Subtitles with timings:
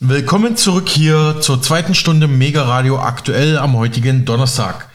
[0.00, 4.88] Willkommen zurück hier zur zweiten Stunde Mega Radio aktuell am heutigen Donnerstag.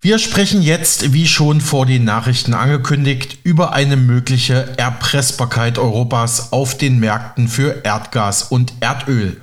[0.00, 6.76] Wir sprechen jetzt, wie schon vor den Nachrichten angekündigt, über eine mögliche Erpressbarkeit Europas auf
[6.76, 9.40] den Märkten für Erdgas und Erdöl.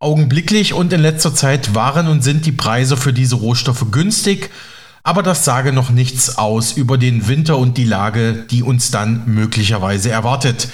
[0.00, 4.50] Augenblicklich und in letzter Zeit waren und sind die Preise für diese Rohstoffe günstig,
[5.04, 9.22] aber das sage noch nichts aus über den Winter und die Lage, die uns dann
[9.26, 10.68] möglicherweise erwartet.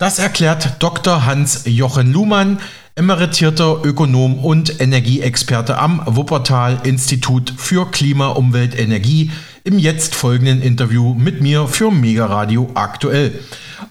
[0.00, 1.26] Das erklärt Dr.
[1.26, 2.58] Hans-Jochen Luhmann,
[2.94, 9.30] emeritierter Ökonom und Energieexperte am Wuppertal Institut für Klima, Umwelt, Energie
[9.62, 13.40] im jetzt folgenden Interview mit mir für Mega Radio aktuell.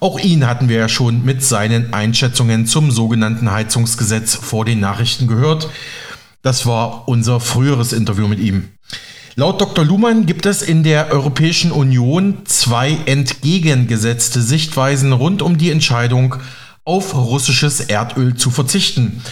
[0.00, 5.28] Auch ihn hatten wir ja schon mit seinen Einschätzungen zum sogenannten Heizungsgesetz vor den Nachrichten
[5.28, 5.70] gehört.
[6.42, 8.70] Das war unser früheres Interview mit ihm.
[9.40, 9.86] Laut Dr.
[9.86, 16.34] Luhmann gibt es in der Europäischen Union zwei entgegengesetzte Sichtweisen rund um die Entscheidung,
[16.84, 19.22] auf russisches Erdöl zu verzichten.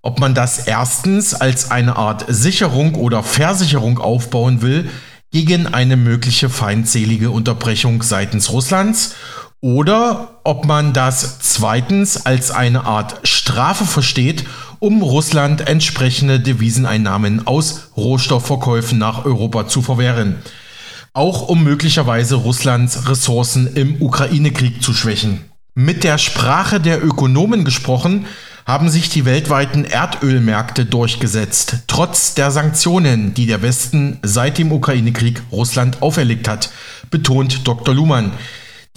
[0.00, 4.88] Ob man das erstens als eine Art Sicherung oder Versicherung aufbauen will
[5.32, 9.16] gegen eine mögliche feindselige Unterbrechung seitens Russlands
[9.60, 14.44] oder ob man das zweitens als eine Art Strafe versteht,
[14.78, 20.36] um Russland entsprechende Deviseneinnahmen aus Rohstoffverkäufen nach Europa zu verwehren.
[21.12, 25.40] Auch um möglicherweise Russlands Ressourcen im Ukraine-Krieg zu schwächen.
[25.74, 28.26] Mit der Sprache der Ökonomen gesprochen,
[28.68, 35.40] haben sich die weltweiten Erdölmärkte durchgesetzt, trotz der Sanktionen, die der Westen seit dem Ukraine-Krieg
[35.50, 36.70] Russland auferlegt hat,
[37.10, 37.94] betont Dr.
[37.94, 38.32] Luhmann.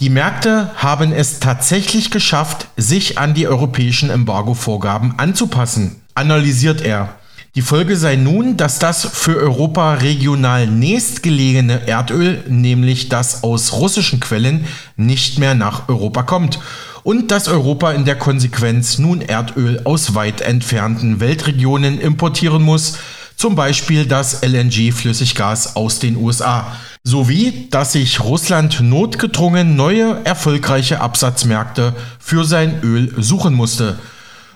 [0.02, 7.10] Die Märkte haben es tatsächlich geschafft, sich an die europäischen Embargo-Vorgaben anzupassen, analysiert er.
[7.54, 14.18] Die Folge sei nun, dass das für Europa regional nächstgelegene Erdöl, nämlich das aus russischen
[14.18, 14.64] Quellen,
[14.96, 16.58] nicht mehr nach Europa kommt
[17.04, 22.98] und dass Europa in der Konsequenz nun Erdöl aus weit entfernten Weltregionen importieren muss,
[23.42, 31.92] zum Beispiel das LNG-Flüssiggas aus den USA, sowie dass sich Russland notgedrungen neue erfolgreiche Absatzmärkte
[32.20, 33.98] für sein Öl suchen musste.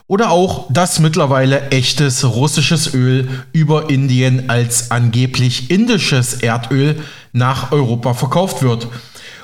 [0.07, 7.03] Oder auch, dass mittlerweile echtes russisches Öl über Indien als angeblich indisches Erdöl
[7.33, 8.87] nach Europa verkauft wird.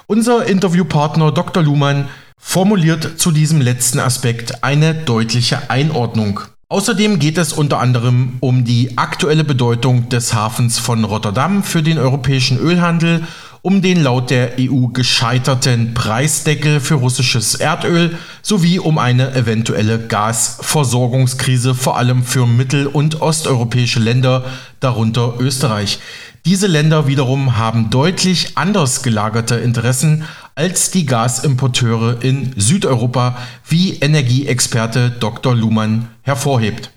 [0.07, 1.65] Unser Interviewpartner Dr.
[1.65, 2.09] Luhmann
[2.39, 6.43] formuliert zu diesem letzten Aspekt eine deutliche Einordnung.
[6.73, 11.99] Außerdem geht es unter anderem um die aktuelle Bedeutung des Hafens von Rotterdam für den
[11.99, 13.25] europäischen Ölhandel,
[13.61, 21.75] um den laut der EU gescheiterten Preisdeckel für russisches Erdöl sowie um eine eventuelle Gasversorgungskrise
[21.75, 24.47] vor allem für mittel- und osteuropäische Länder,
[24.81, 25.99] darunter Österreich.
[26.47, 35.11] Diese Länder wiederum haben deutlich anders gelagerte Interessen als die Gasimporteure in Südeuropa, wie Energieexperte
[35.11, 35.55] Dr.
[35.55, 36.91] Luhmann hervorhebt.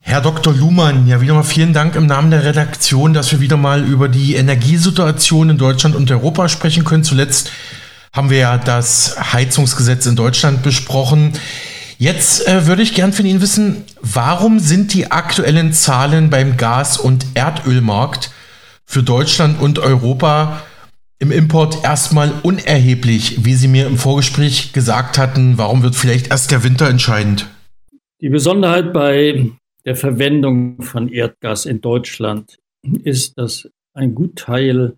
[0.00, 0.52] Herr Dr.
[0.52, 4.08] Luhmann, ja wieder mal vielen Dank im Namen der Redaktion, dass wir wieder mal über
[4.08, 7.04] die Energiesituation in Deutschland und Europa sprechen können.
[7.04, 7.50] Zuletzt
[8.12, 11.32] haben wir ja das Heizungsgesetz in Deutschland besprochen.
[11.96, 16.98] Jetzt äh, würde ich gern von Ihnen wissen, warum sind die aktuellen Zahlen beim Gas-
[16.98, 18.30] und Erdölmarkt
[18.84, 20.60] für Deutschland und Europa
[21.18, 25.58] im Import erstmal unerheblich, wie Sie mir im Vorgespräch gesagt hatten.
[25.58, 27.48] Warum wird vielleicht erst der Winter entscheidend?
[28.20, 29.50] Die Besonderheit bei
[29.84, 32.58] der Verwendung von Erdgas in Deutschland
[33.02, 34.96] ist, dass ein Gutteil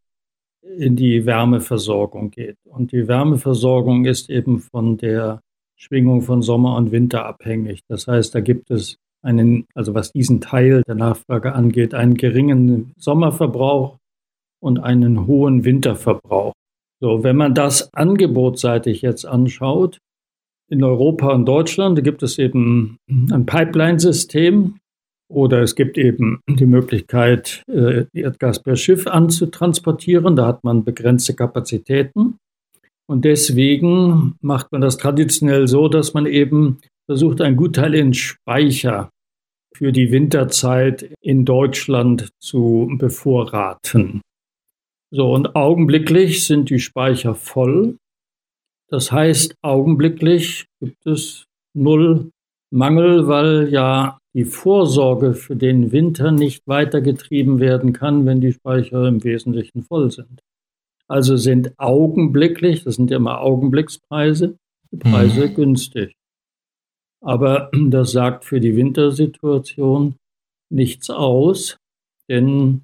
[0.78, 2.56] in die Wärmeversorgung geht.
[2.64, 5.40] Und die Wärmeversorgung ist eben von der
[5.76, 7.80] Schwingung von Sommer und Winter abhängig.
[7.88, 12.92] Das heißt, da gibt es einen, also was diesen Teil der Nachfrage angeht, einen geringen
[12.96, 13.98] Sommerverbrauch
[14.66, 16.52] und einen hohen Winterverbrauch.
[17.00, 19.98] So, wenn man das angebotsseitig jetzt anschaut,
[20.68, 22.98] in Europa und Deutschland, gibt es eben
[23.30, 24.78] ein Pipeline-System
[25.32, 30.34] oder es gibt eben die Möglichkeit, äh, Erdgas per Schiff anzutransportieren.
[30.34, 32.38] Da hat man begrenzte Kapazitäten.
[33.08, 36.78] Und deswegen macht man das traditionell so, dass man eben
[37.08, 39.10] versucht, einen Gutteil in Speicher
[39.76, 44.22] für die Winterzeit in Deutschland zu bevorraten.
[45.16, 47.96] So, und augenblicklich sind die Speicher voll.
[48.90, 52.32] Das heißt, augenblicklich gibt es null
[52.70, 59.08] Mangel, weil ja die Vorsorge für den Winter nicht weitergetrieben werden kann, wenn die Speicher
[59.08, 60.42] im Wesentlichen voll sind.
[61.08, 64.58] Also sind augenblicklich, das sind ja immer Augenblickspreise,
[64.90, 65.54] die Preise mhm.
[65.54, 66.14] günstig.
[67.22, 70.16] Aber das sagt für die Wintersituation
[70.68, 71.78] nichts aus,
[72.28, 72.82] denn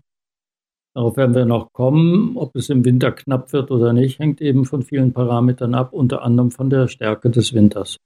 [0.94, 2.36] darauf werden wir noch kommen.
[2.36, 6.22] Ob es im Winter knapp wird oder nicht, hängt eben von vielen Parametern ab, unter
[6.22, 7.96] anderem von der Stärke des Winters.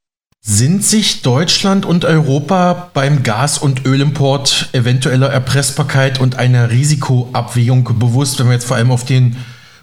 [0.41, 8.39] Sind sich Deutschland und Europa beim Gas- und Ölimport eventueller Erpressbarkeit und einer Risikoabwägung bewusst,
[8.39, 9.37] wenn wir jetzt vor allem auf den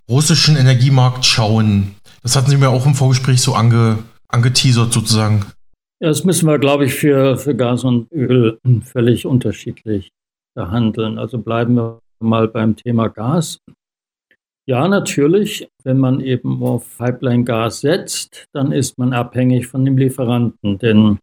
[0.10, 1.96] russischen Energiemarkt schauen?
[2.22, 5.46] Das hatten Sie mir auch im Vorgespräch so ange, angeteasert sozusagen.
[6.00, 10.12] Ja, das müssen wir, glaube ich, für, für Gas und Öl völlig unterschiedlich
[10.56, 11.18] behandeln.
[11.18, 13.60] Also bleiben wir mal beim Thema Gas.
[14.66, 15.68] Ja, natürlich.
[15.84, 20.78] Wenn man eben auf Pipeline-Gas setzt, dann ist man abhängig von dem Lieferanten.
[20.78, 21.20] Denn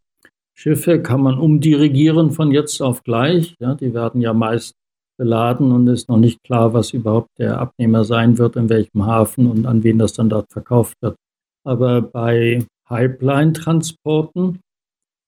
[0.55, 3.55] Schiffe kann man umdirigieren von jetzt auf gleich.
[3.61, 4.75] Ja, die werden ja meist
[5.19, 9.47] beladen und ist noch nicht klar, was überhaupt der Abnehmer sein wird, in welchem Hafen
[9.47, 11.17] und an wen das dann dort verkauft wird.
[11.65, 14.61] Aber bei Pipeline-Transporten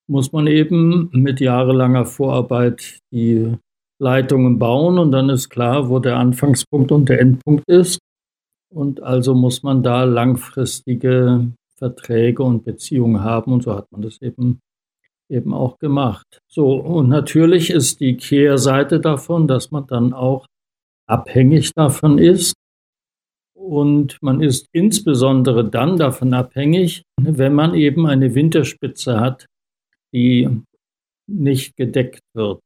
[0.07, 3.57] muss man eben mit jahrelanger Vorarbeit die
[4.03, 8.01] Leitungen bauen und dann ist klar, wo der Anfangspunkt und der Endpunkt ist.
[8.69, 14.21] Und also muss man da langfristige Verträge und Beziehungen haben und so hat man das
[14.21, 14.61] eben
[15.29, 16.27] eben auch gemacht.
[16.49, 20.47] So und natürlich ist die Kehrseite davon, dass man dann auch
[21.07, 22.55] abhängig davon ist
[23.55, 29.47] und man ist insbesondere dann davon abhängig, wenn man eben eine Winterspitze hat,
[30.13, 30.49] die
[31.29, 32.61] nicht gedeckt wird.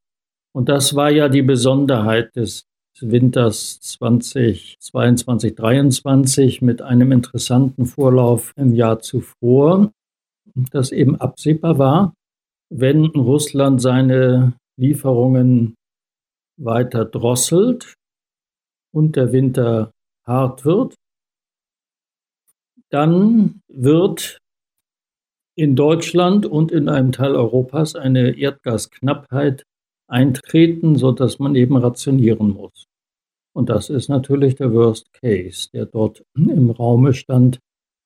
[0.57, 2.65] Und das war ja die Besonderheit des
[3.03, 9.93] Winters 2022, 2023 mit einem interessanten Vorlauf im Jahr zuvor,
[10.71, 12.15] das eben absehbar war,
[12.71, 15.75] wenn Russland seine Lieferungen
[16.59, 17.93] weiter drosselt
[18.95, 19.93] und der Winter
[20.27, 20.95] hart wird,
[22.89, 24.39] dann wird
[25.55, 29.67] in Deutschland und in einem Teil Europas eine Erdgasknappheit
[30.09, 32.87] eintreten, sodass man eben rationieren muss.
[33.53, 37.59] Und das ist natürlich der Worst Case, der dort im Raume stand,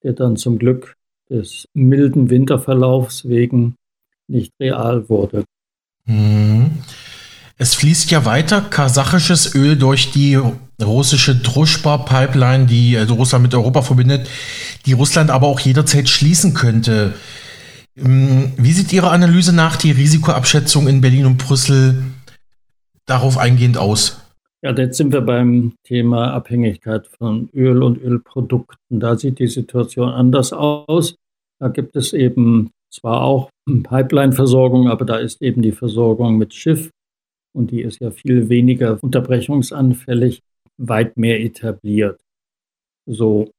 [0.03, 0.97] der dann zum Glück
[1.29, 3.77] des milden Winterverlaufs wegen
[4.29, 5.45] nicht real wurde.
[6.05, 6.71] Mhm.
[7.63, 10.39] Es fließt ja weiter kasachisches Öl durch die
[10.81, 14.29] russische Druschba-Pipeline, die also Russland mit Europa verbindet,
[14.87, 17.13] die Russland aber auch jederzeit schließen könnte.
[17.97, 22.03] Ähm, wie sieht Ihre Analyse nach die Risikoabschätzung in Berlin und Brüssel
[23.07, 24.21] darauf eingehend aus?
[24.63, 29.01] Ja, jetzt sind wir beim Thema Abhängigkeit von Öl und Ölprodukten.
[29.01, 31.17] Da sieht die Situation anders aus.
[31.59, 36.91] Da gibt es eben zwar auch Pipeline-Versorgung, aber da ist eben die Versorgung mit Schiff
[37.53, 40.43] und die ist ja viel weniger unterbrechungsanfällig,
[40.77, 42.21] weit mehr etabliert.
[43.07, 43.51] So.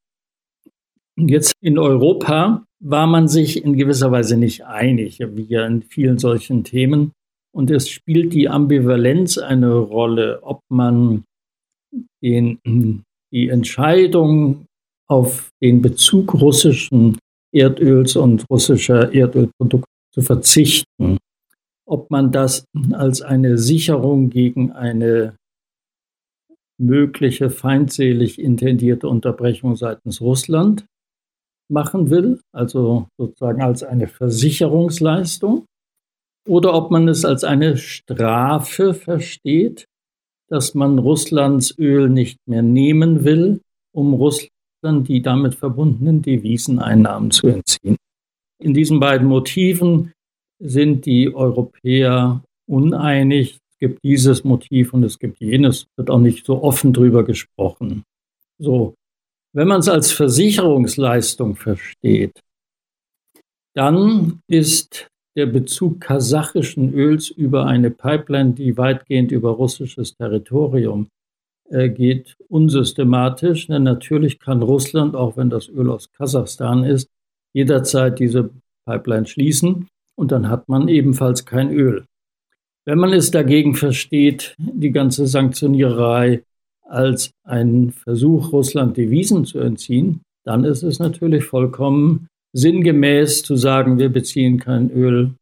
[1.17, 6.17] Jetzt in Europa war man sich in gewisser Weise nicht einig, wie ja in vielen
[6.17, 7.11] solchen Themen.
[7.53, 11.23] Und es spielt die Ambivalenz eine Rolle, ob man
[12.23, 14.65] den, die Entscheidung
[15.07, 17.17] auf den Bezug russischen
[17.53, 21.17] Erdöls und russischer Erdölprodukte zu verzichten,
[21.85, 22.63] ob man das
[22.93, 25.35] als eine Sicherung gegen eine
[26.79, 30.85] mögliche feindselig intendierte Unterbrechung seitens Russland
[31.71, 35.65] machen will, also sozusagen als eine Versicherungsleistung,
[36.47, 39.85] oder ob man es als eine Strafe versteht,
[40.49, 43.61] dass man Russlands Öl nicht mehr nehmen will,
[43.93, 44.51] um Russland
[45.07, 47.97] die damit verbundenen Deviseneinnahmen zu entziehen.
[48.59, 50.11] In diesen beiden Motiven
[50.59, 53.59] sind die Europäer uneinig.
[53.71, 58.03] Es gibt dieses Motiv und es gibt jenes, wird auch nicht so offen drüber gesprochen.
[58.59, 58.93] So,
[59.53, 62.41] wenn man es als Versicherungsleistung versteht,
[63.73, 71.07] dann ist der Bezug kasachischen Öls über eine Pipeline, die weitgehend über russisches Territorium
[71.69, 73.67] äh, geht, unsystematisch.
[73.67, 77.09] Denn natürlich kann Russland, auch wenn das Öl aus Kasachstan ist,
[77.53, 78.49] jederzeit diese
[78.85, 82.05] Pipeline schließen und dann hat man ebenfalls kein Öl.
[82.85, 86.43] Wenn man es dagegen versteht, die ganze Sanktioniererei
[86.91, 93.97] als ein Versuch, Russland Devisen zu entziehen, dann ist es natürlich vollkommen sinngemäß zu sagen,
[93.97, 95.33] wir beziehen kein Öl,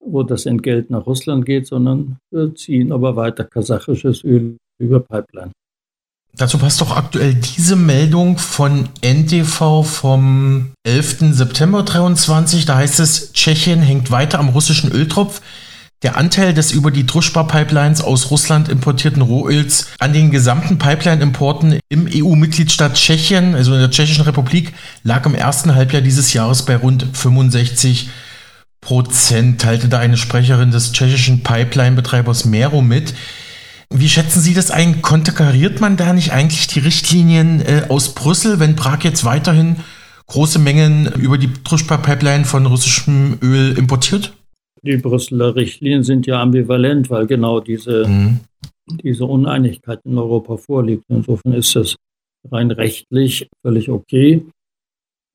[0.00, 5.52] wo das Entgelt nach Russland geht, sondern wir ziehen aber weiter kasachisches Öl über Pipeline.
[6.36, 11.32] Dazu passt doch aktuell diese Meldung von NTV vom 11.
[11.32, 12.64] September 23.
[12.64, 15.40] Da heißt es, Tschechien hängt weiter am russischen Öltropf.
[16.04, 22.06] Der Anteil des über die Druschba-Pipelines aus Russland importierten Rohöls an den gesamten Pipeline-Importen im
[22.06, 27.06] EU-Mitgliedstaat Tschechien, also in der Tschechischen Republik, lag im ersten Halbjahr dieses Jahres bei rund
[27.14, 28.10] 65
[28.82, 33.14] Prozent, teilte da eine Sprecherin des tschechischen Pipeline-Betreibers Mero mit.
[33.88, 35.00] Wie schätzen Sie das ein?
[35.00, 39.76] Konterkariert man da nicht eigentlich die Richtlinien äh, aus Brüssel, wenn Prag jetzt weiterhin
[40.26, 44.34] große Mengen über die Druschba-Pipeline von russischem Öl importiert?
[44.84, 48.40] Die Brüsseler Richtlinien sind ja ambivalent, weil genau diese, mhm.
[49.02, 51.04] diese Uneinigkeit in Europa vorliegt.
[51.08, 51.96] Insofern ist es
[52.50, 54.44] rein rechtlich völlig okay.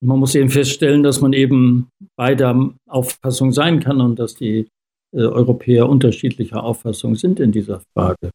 [0.01, 4.67] Man muss eben feststellen, dass man eben beider Auffassung sein kann und dass die
[5.13, 8.29] äh, Europäer unterschiedlicher Auffassung sind in dieser Frage.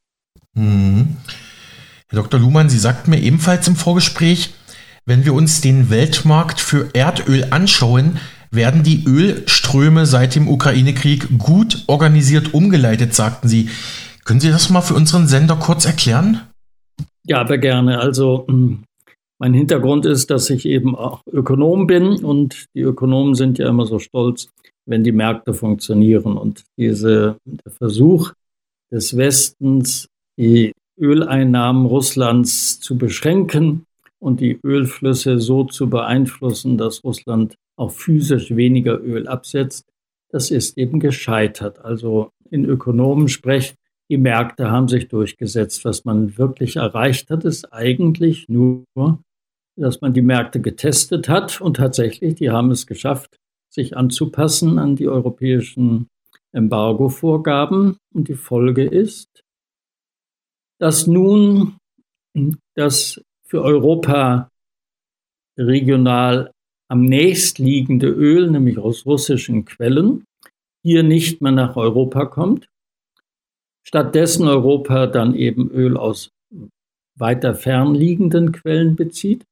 [0.55, 1.17] Mhm.
[2.09, 2.41] Herr Dr.
[2.41, 4.53] Luhmann, Sie sagten mir ebenfalls im Vorgespräch,
[5.07, 8.19] wenn wir uns den Weltmarkt für Erdöl anschauen,
[8.55, 13.69] werden die Ölströme seit dem Ukraine-Krieg gut organisiert umgeleitet, sagten Sie.
[14.25, 16.41] Können Sie das mal für unseren Sender kurz erklären?
[17.27, 18.01] Ja, aber gerne.
[18.01, 18.85] Also hm,
[19.39, 23.87] mein Hintergrund ist, dass ich eben auch Ökonom bin und die Ökonomen sind ja immer
[23.87, 24.49] so stolz,
[24.87, 26.37] wenn die Märkte funktionieren.
[26.37, 28.33] Und diese, der Versuch
[28.93, 30.07] des Westens,
[30.39, 33.85] die Öleinnahmen Russlands zu beschränken
[34.21, 39.85] und die Ölflüsse so zu beeinflussen, dass Russland auch physisch weniger Öl absetzt,
[40.31, 41.85] das ist eben gescheitert.
[41.85, 43.77] Also in Ökonomen sprechen,
[44.11, 45.85] die Märkte haben sich durchgesetzt.
[45.85, 48.85] Was man wirklich erreicht hat, ist eigentlich nur,
[49.77, 53.39] dass man die Märkte getestet hat und tatsächlich, die haben es geschafft,
[53.71, 56.09] sich anzupassen an die europäischen
[56.53, 57.97] Embargo-Vorgaben.
[58.13, 59.43] Und die Folge ist,
[60.79, 61.77] dass nun
[62.75, 64.51] das für Europa
[65.57, 66.51] regional
[66.89, 70.25] am nächstliegende Öl, nämlich aus russischen Quellen,
[70.83, 72.69] hier nicht mehr nach Europa kommt.
[73.87, 76.31] Stattdessen Europa dann eben Öl aus
[77.17, 79.45] weiter fernliegenden Quellen bezieht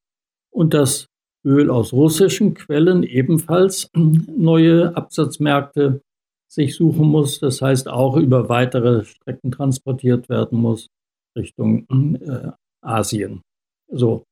[0.51, 1.07] und das
[1.45, 6.01] Öl aus russischen Quellen ebenfalls neue Absatzmärkte
[6.51, 7.41] sich suchen muss.
[7.41, 10.89] Das heißt auch über weitere Strecken transportiert werden muss
[11.37, 11.87] Richtung
[12.21, 12.51] äh,
[12.83, 13.43] Asien.
[13.91, 14.25] So.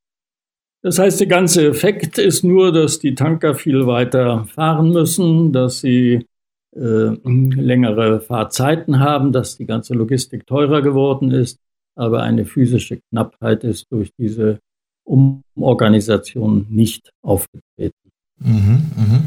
[0.82, 5.80] Das heißt, der ganze Effekt ist nur, dass die Tanker viel weiter fahren müssen, dass
[5.80, 6.26] sie
[6.74, 11.58] äh, längere Fahrzeiten haben, dass die ganze Logistik teurer geworden ist,
[11.96, 14.60] aber eine physische Knappheit ist durch diese
[15.04, 17.94] Umorganisation nicht aufgetreten.
[18.38, 19.22] Mhm, mh.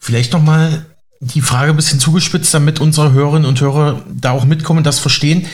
[0.00, 0.86] Vielleicht nochmal
[1.20, 5.46] die Frage ein bisschen zugespitzt, damit unsere Hörerinnen und Hörer da auch mitkommen das verstehen.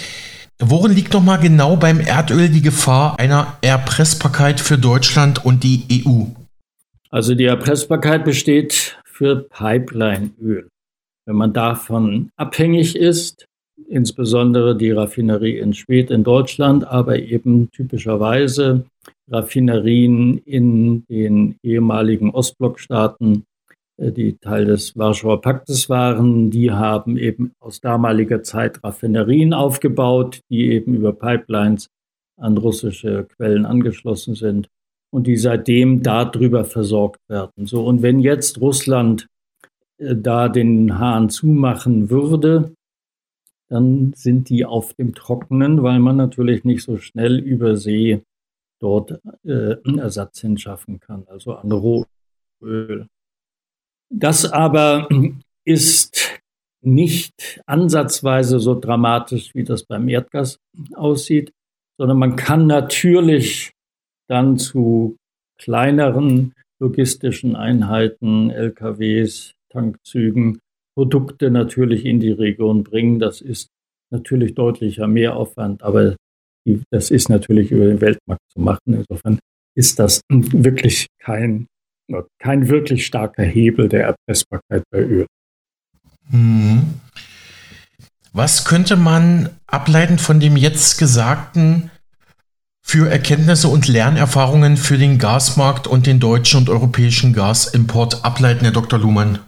[0.62, 6.25] Worin liegt nochmal genau beim Erdöl die Gefahr einer Erpressbarkeit für Deutschland und die EU?
[7.09, 10.69] Also die Erpressbarkeit besteht für Pipelineöl.
[11.25, 13.47] Wenn man davon abhängig ist,
[13.88, 18.85] insbesondere die Raffinerie in Schwedt in Deutschland, aber eben typischerweise
[19.31, 23.45] Raffinerien in den ehemaligen Ostblockstaaten
[24.00, 30.71] die Teil des Warschauer Paktes waren, die haben eben aus damaliger Zeit Raffinerien aufgebaut, die
[30.71, 31.88] eben über Pipelines
[32.38, 34.69] an russische Quellen angeschlossen sind
[35.11, 37.66] und die seitdem darüber versorgt werden.
[37.66, 39.28] So, und wenn jetzt Russland
[39.99, 42.73] äh, da den Hahn zumachen würde,
[43.69, 48.23] dann sind die auf dem Trockenen, weil man natürlich nicht so schnell über See
[48.80, 53.07] dort äh, Ersatz hinschaffen kann, also an Rohöl.
[54.12, 55.09] Das aber
[55.64, 56.40] ist
[56.83, 60.59] nicht ansatzweise so dramatisch, wie das beim Erdgas
[60.95, 61.52] aussieht,
[61.99, 63.73] sondern man kann natürlich
[64.29, 65.17] dann zu
[65.59, 70.61] kleineren logistischen Einheiten, LKWs, Tankzügen,
[70.97, 73.19] Produkte natürlich in die Region bringen.
[73.19, 73.69] Das ist
[74.11, 76.17] natürlich deutlicher Mehraufwand, aber
[76.90, 78.95] das ist natürlich über den Weltmarkt zu machen.
[78.95, 79.38] Insofern
[79.76, 81.67] ist das wirklich kein
[82.38, 85.26] kein wirklich starker Hebel der Erpressbarkeit bei Öl.
[86.31, 87.00] Hm.
[88.33, 91.90] Was könnte man ableiten von dem jetzt Gesagten
[92.81, 98.73] für Erkenntnisse und Lernerfahrungen für den Gasmarkt und den deutschen und europäischen Gasimport ableiten, Herr
[98.73, 98.99] Dr.
[98.99, 99.40] Luhmann?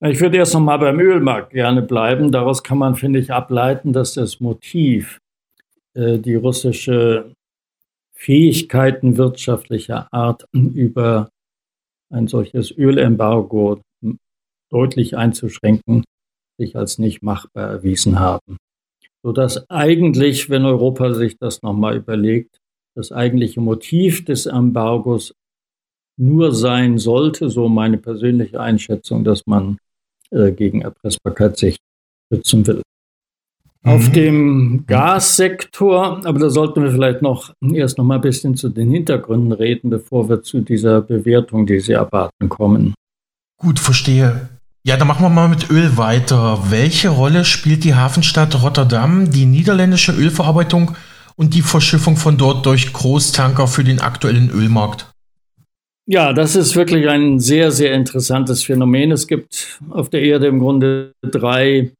[0.00, 2.30] Ich würde erst noch mal beim Ölmarkt gerne bleiben.
[2.30, 5.18] Daraus kann man, finde ich, ableiten, dass das Motiv,
[5.94, 7.32] äh, die russische
[8.24, 11.28] Fähigkeiten wirtschaftlicher Art über
[12.10, 13.82] ein solches Ölembargo
[14.70, 16.04] deutlich einzuschränken,
[16.58, 18.56] sich als nicht machbar erwiesen haben.
[19.22, 22.60] Sodass eigentlich, wenn Europa sich das nochmal überlegt,
[22.94, 25.34] das eigentliche Motiv des Embargos
[26.16, 29.76] nur sein sollte, so meine persönliche Einschätzung, dass man
[30.30, 31.76] äh, gegen Erpressbarkeit sich
[32.32, 32.82] schützen will.
[33.84, 34.12] Auf mhm.
[34.12, 38.90] dem Gassektor, aber da sollten wir vielleicht noch erst noch mal ein bisschen zu den
[38.90, 42.94] Hintergründen reden, bevor wir zu dieser Bewertung, die Sie erwarten, kommen.
[43.58, 44.48] Gut, verstehe.
[44.86, 46.70] Ja, dann machen wir mal mit Öl weiter.
[46.70, 50.96] Welche Rolle spielt die Hafenstadt Rotterdam, die niederländische Ölverarbeitung
[51.36, 55.10] und die Verschiffung von dort durch Großtanker für den aktuellen Ölmarkt?
[56.06, 59.10] Ja, das ist wirklich ein sehr, sehr interessantes Phänomen.
[59.10, 61.92] Es gibt auf der Erde im Grunde drei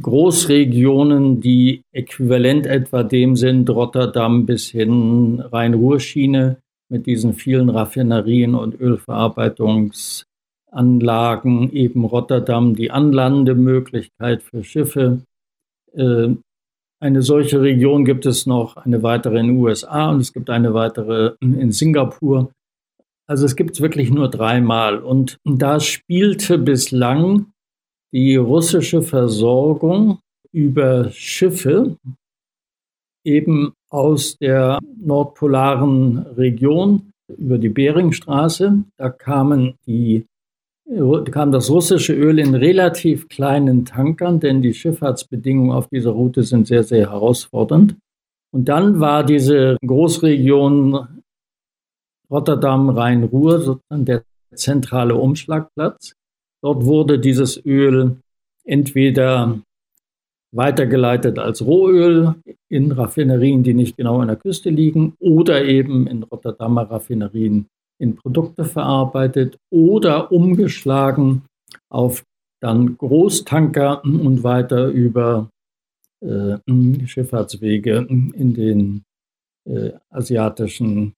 [0.00, 8.80] Großregionen, die äquivalent etwa dem sind, Rotterdam bis hin Rhein-Ruhr-Schiene mit diesen vielen Raffinerien und
[8.80, 15.22] Ölverarbeitungsanlagen, eben Rotterdam, die Anlandemöglichkeit für Schiffe.
[15.94, 16.28] Äh,
[17.00, 20.74] eine solche Region gibt es noch, eine weitere in den USA und es gibt eine
[20.74, 22.52] weitere in Singapur.
[23.28, 24.98] Also es gibt es wirklich nur dreimal.
[24.98, 27.46] Und da spielte bislang
[28.16, 30.20] die russische Versorgung
[30.50, 31.98] über Schiffe
[33.26, 38.84] eben aus der nordpolaren Region über die Beringstraße.
[38.96, 40.24] Da kamen die,
[41.30, 46.68] kam das russische Öl in relativ kleinen Tankern, denn die Schifffahrtsbedingungen auf dieser Route sind
[46.68, 47.96] sehr, sehr herausfordernd.
[48.50, 51.06] Und dann war diese Großregion
[52.30, 54.22] Rotterdam, Rhein-Ruhr sozusagen der
[54.54, 56.14] zentrale Umschlagplatz.
[56.62, 58.16] Dort wurde dieses Öl
[58.64, 59.60] entweder
[60.52, 62.34] weitergeleitet als Rohöl
[62.68, 67.66] in Raffinerien, die nicht genau an der Küste liegen, oder eben in Rotterdamer Raffinerien
[67.98, 71.42] in Produkte verarbeitet oder umgeschlagen
[71.90, 72.24] auf
[72.60, 75.50] dann Großtanker und weiter über
[76.20, 76.56] äh,
[77.06, 79.04] Schifffahrtswege in den
[79.68, 81.14] äh, asiatischen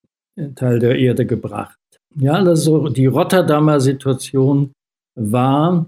[0.54, 1.78] Teil der Erde gebracht.
[2.16, 4.72] Ja, also die Rotterdamer Situation
[5.18, 5.86] war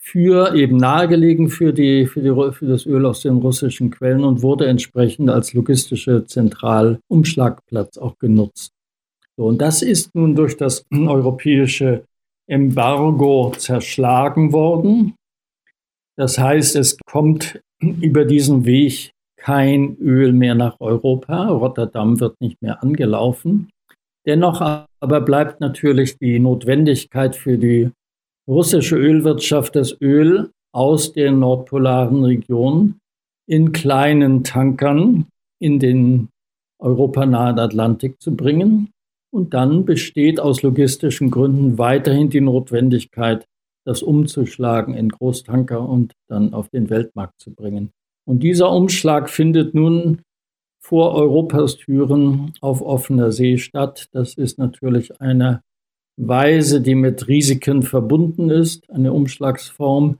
[0.00, 4.42] für eben nahegelegen für, die, für, die, für das Öl aus den russischen Quellen und
[4.42, 8.72] wurde entsprechend als logistische Zentralumschlagplatz auch genutzt.
[9.36, 12.04] So, und das ist nun durch das europäische
[12.48, 15.14] Embargo zerschlagen worden.
[16.16, 21.48] Das heißt, es kommt über diesen Weg kein Öl mehr nach Europa.
[21.48, 23.68] Rotterdam wird nicht mehr angelaufen.
[24.26, 24.60] Dennoch
[25.00, 27.90] aber bleibt natürlich die Notwendigkeit für die
[28.48, 33.00] russische Ölwirtschaft, das Öl aus den nordpolaren Regionen
[33.46, 35.26] in kleinen Tankern
[35.60, 36.28] in den
[36.78, 38.90] europanahen Atlantik zu bringen.
[39.30, 43.44] Und dann besteht aus logistischen Gründen weiterhin die Notwendigkeit,
[43.84, 47.90] das umzuschlagen in Großtanker und dann auf den Weltmarkt zu bringen.
[48.26, 50.22] Und dieser Umschlag findet nun
[50.80, 54.06] vor Europas Türen auf offener See statt.
[54.12, 55.62] Das ist natürlich eine
[56.18, 60.18] Weise, die mit Risiken verbunden ist, eine Umschlagsform,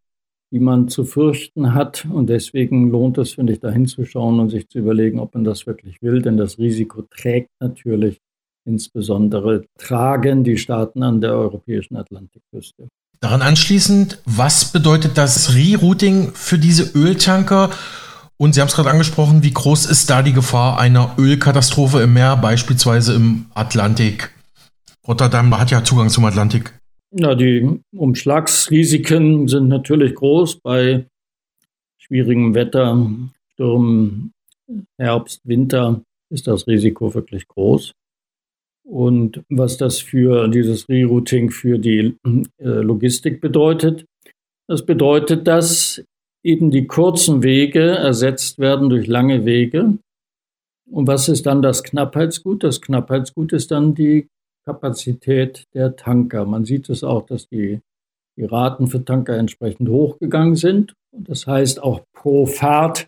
[0.52, 2.06] die man zu fürchten hat.
[2.10, 5.66] Und deswegen lohnt es, finde ich, da hinzuschauen und sich zu überlegen, ob man das
[5.66, 6.22] wirklich will.
[6.22, 8.20] Denn das Risiko trägt natürlich
[8.64, 12.88] insbesondere tragen die Staaten an der europäischen Atlantikküste.
[13.20, 17.70] Daran anschließend, was bedeutet das Rerouting für diese Öltanker?
[18.36, 22.12] Und Sie haben es gerade angesprochen, wie groß ist da die Gefahr einer Ölkatastrophe im
[22.12, 24.37] Meer, beispielsweise im Atlantik?
[25.08, 26.78] Rotterdam hat ja Zugang zum Atlantik.
[27.10, 31.06] Ja, die Umschlagsrisiken sind natürlich groß bei
[31.96, 33.08] schwierigem Wetter,
[33.54, 34.32] Stürmen,
[34.98, 37.94] Herbst, Winter ist das Risiko wirklich groß.
[38.84, 44.04] Und was das für dieses Rerouting für die äh, Logistik bedeutet,
[44.66, 46.02] das bedeutet, dass
[46.42, 49.98] eben die kurzen Wege ersetzt werden durch lange Wege.
[50.90, 52.62] Und was ist dann das Knappheitsgut?
[52.62, 54.28] Das Knappheitsgut ist dann die
[54.68, 56.44] Kapazität der Tanker.
[56.44, 57.80] Man sieht es auch, dass die,
[58.36, 60.92] die Raten für Tanker entsprechend hochgegangen sind.
[61.10, 63.06] Und das heißt, auch pro Fahrt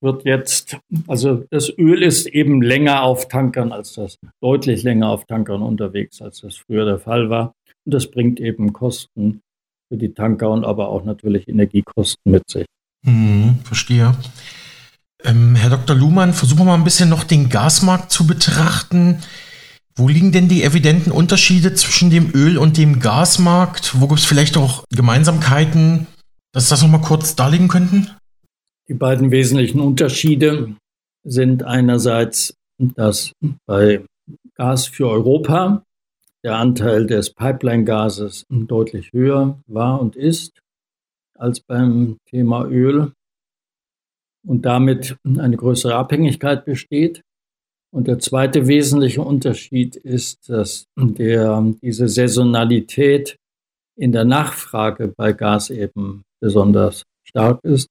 [0.00, 5.24] wird jetzt, also das Öl ist eben länger auf Tankern als das, deutlich länger auf
[5.26, 7.54] Tankern unterwegs, als das früher der Fall war.
[7.84, 9.40] Und das bringt eben Kosten
[9.88, 12.66] für die Tanker und aber auch natürlich Energiekosten mit sich.
[13.04, 14.14] Hm, verstehe.
[15.24, 15.96] Ähm, Herr Dr.
[15.96, 19.18] Luhmann, versuchen wir mal ein bisschen noch den Gasmarkt zu betrachten.
[19.96, 24.00] Wo liegen denn die evidenten Unterschiede zwischen dem Öl- und dem Gasmarkt?
[24.00, 26.06] Wo gibt es vielleicht auch Gemeinsamkeiten,
[26.52, 28.08] dass Sie das nochmal kurz darlegen könnten?
[28.88, 30.74] Die beiden wesentlichen Unterschiede
[31.24, 33.32] sind einerseits, dass
[33.66, 34.04] bei
[34.54, 35.84] Gas für Europa
[36.42, 40.60] der Anteil des Pipeline-Gases deutlich höher war und ist
[41.38, 43.12] als beim Thema Öl
[44.46, 47.22] und damit eine größere Abhängigkeit besteht.
[47.92, 53.36] Und der zweite wesentliche Unterschied ist, dass der, diese Saisonalität
[53.96, 57.88] in der Nachfrage bei Gas eben besonders stark ist.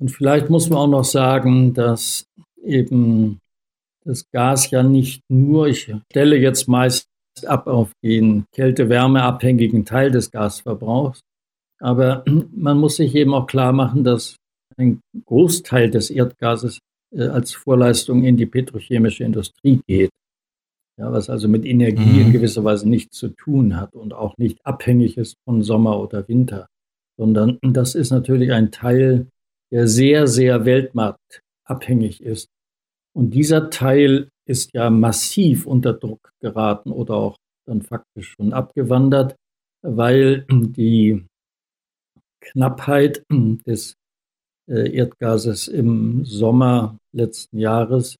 [0.00, 2.26] Und vielleicht muss man auch noch sagen, dass
[2.64, 3.38] eben
[4.04, 7.06] das Gas ja nicht nur, ich stelle jetzt meist
[7.46, 11.20] ab auf den kälte-wärme-abhängigen Teil des Gasverbrauchs,
[11.80, 14.36] aber man muss sich eben auch klar machen, dass
[14.76, 16.80] ein Großteil des Erdgases
[17.16, 20.10] als Vorleistung in die petrochemische Industrie geht.
[20.98, 22.20] ja, was also mit Energie mhm.
[22.20, 26.26] in gewisser Weise nichts zu tun hat und auch nicht abhängig ist von Sommer oder
[26.28, 26.66] Winter,
[27.18, 29.26] sondern das ist natürlich ein Teil,
[29.70, 32.48] der sehr, sehr weltmarktabhängig ist.
[33.14, 39.36] Und dieser Teil ist ja massiv unter Druck geraten oder auch dann faktisch schon abgewandert,
[39.82, 41.24] weil die
[42.40, 44.01] Knappheit des äh,
[44.66, 48.16] Erdgases im Sommer letzten Jahres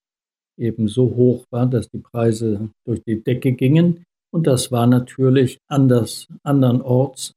[0.59, 4.05] eben so hoch war, dass die Preise durch die Decke gingen.
[4.33, 7.35] Und das war natürlich anders, andernorts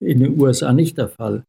[0.00, 1.44] in den USA nicht der Fall.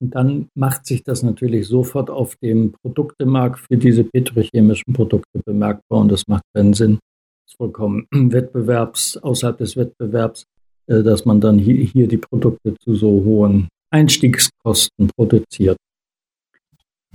[0.00, 6.00] Und dann macht sich das natürlich sofort auf dem Produktemarkt für diese petrochemischen Produkte bemerkbar
[6.00, 6.98] und das macht keinen Sinn.
[7.44, 10.44] Das ist vollkommen wettbewerbs, außerhalb des Wettbewerbs,
[10.86, 15.78] äh, dass man dann hier die Produkte zu so hohen Einstiegskosten produziert.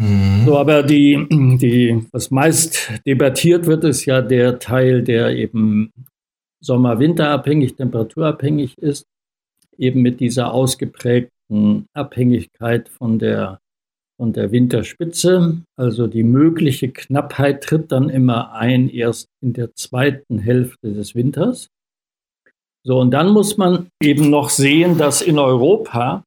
[0.01, 0.45] Mhm.
[0.45, 5.91] So, aber die, die, was meist debattiert wird, ist ja der Teil, der eben
[6.59, 9.05] Sommer-Winter-abhängig, temperaturabhängig ist,
[9.77, 13.59] eben mit dieser ausgeprägten Abhängigkeit von der,
[14.17, 15.61] von der Winterspitze.
[15.75, 21.69] Also die mögliche Knappheit tritt dann immer ein, erst in der zweiten Hälfte des Winters.
[22.83, 26.23] So, und dann muss man eben noch sehen, dass in Europa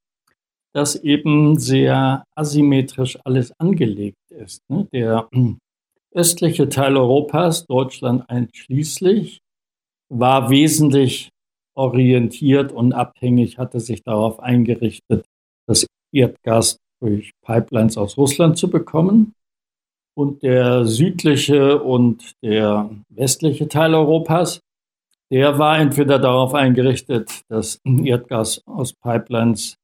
[0.75, 4.61] das eben sehr asymmetrisch alles angelegt ist.
[4.69, 4.89] Ne?
[4.93, 5.29] Der
[6.15, 9.41] östliche Teil Europas, Deutschland einschließlich,
[10.11, 11.31] war wesentlich
[11.77, 15.25] orientiert und abhängig, hatte sich darauf eingerichtet,
[15.67, 19.33] das Erdgas durch Pipelines aus Russland zu bekommen.
[20.17, 24.61] Und der südliche und der westliche Teil Europas,
[25.33, 29.77] der war entweder darauf eingerichtet, das Erdgas aus Pipelines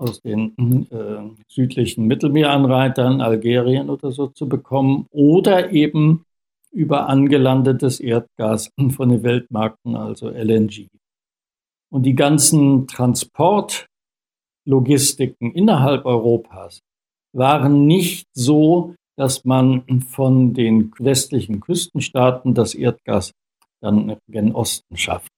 [0.00, 6.24] aus den äh, südlichen Mittelmeeranreitern, Algerien oder so zu bekommen oder eben
[6.72, 10.88] über angelandetes Erdgas von den Weltmärkten, also LNG.
[11.92, 16.80] Und die ganzen Transportlogistiken innerhalb Europas
[17.32, 23.32] waren nicht so, dass man von den westlichen Küstenstaaten das Erdgas
[23.82, 25.30] dann gen Osten schafft.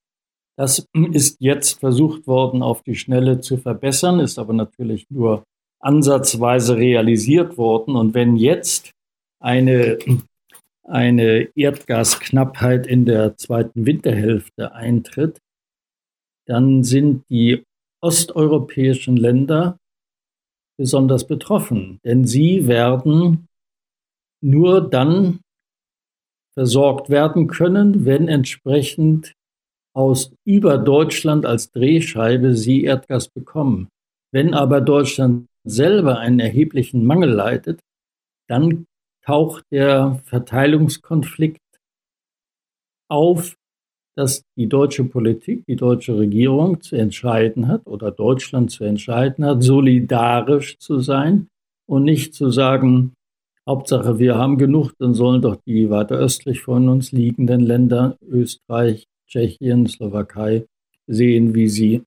[0.57, 5.45] Das ist jetzt versucht worden, auf die Schnelle zu verbessern, ist aber natürlich nur
[5.81, 7.97] ansatzweise realisiert worden.
[7.97, 8.91] Und wenn jetzt
[9.41, 9.99] eine,
[10.85, 15.39] eine Erdgasknappheit in der zweiten Winterhälfte eintritt,
[16.47, 17.65] dann sind die
[18.03, 19.79] osteuropäischen Länder
[20.77, 23.49] besonders betroffen, denn sie werden
[24.43, 25.41] nur dann
[26.55, 29.35] versorgt werden können, wenn entsprechend
[29.95, 33.89] aus über Deutschland als Drehscheibe sie Erdgas bekommen.
[34.33, 37.81] Wenn aber Deutschland selber einen erheblichen Mangel leidet,
[38.49, 38.87] dann
[39.25, 41.61] taucht der Verteilungskonflikt
[43.09, 43.57] auf,
[44.17, 49.63] dass die deutsche Politik, die deutsche Regierung zu entscheiden hat oder Deutschland zu entscheiden hat,
[49.63, 51.49] solidarisch zu sein
[51.87, 53.15] und nicht zu sagen,
[53.67, 59.07] Hauptsache wir haben genug, dann sollen doch die weiter östlich von uns liegenden Länder, Österreich,
[59.33, 60.67] Tschechien, Slowakei
[61.07, 62.03] sehen, wie sie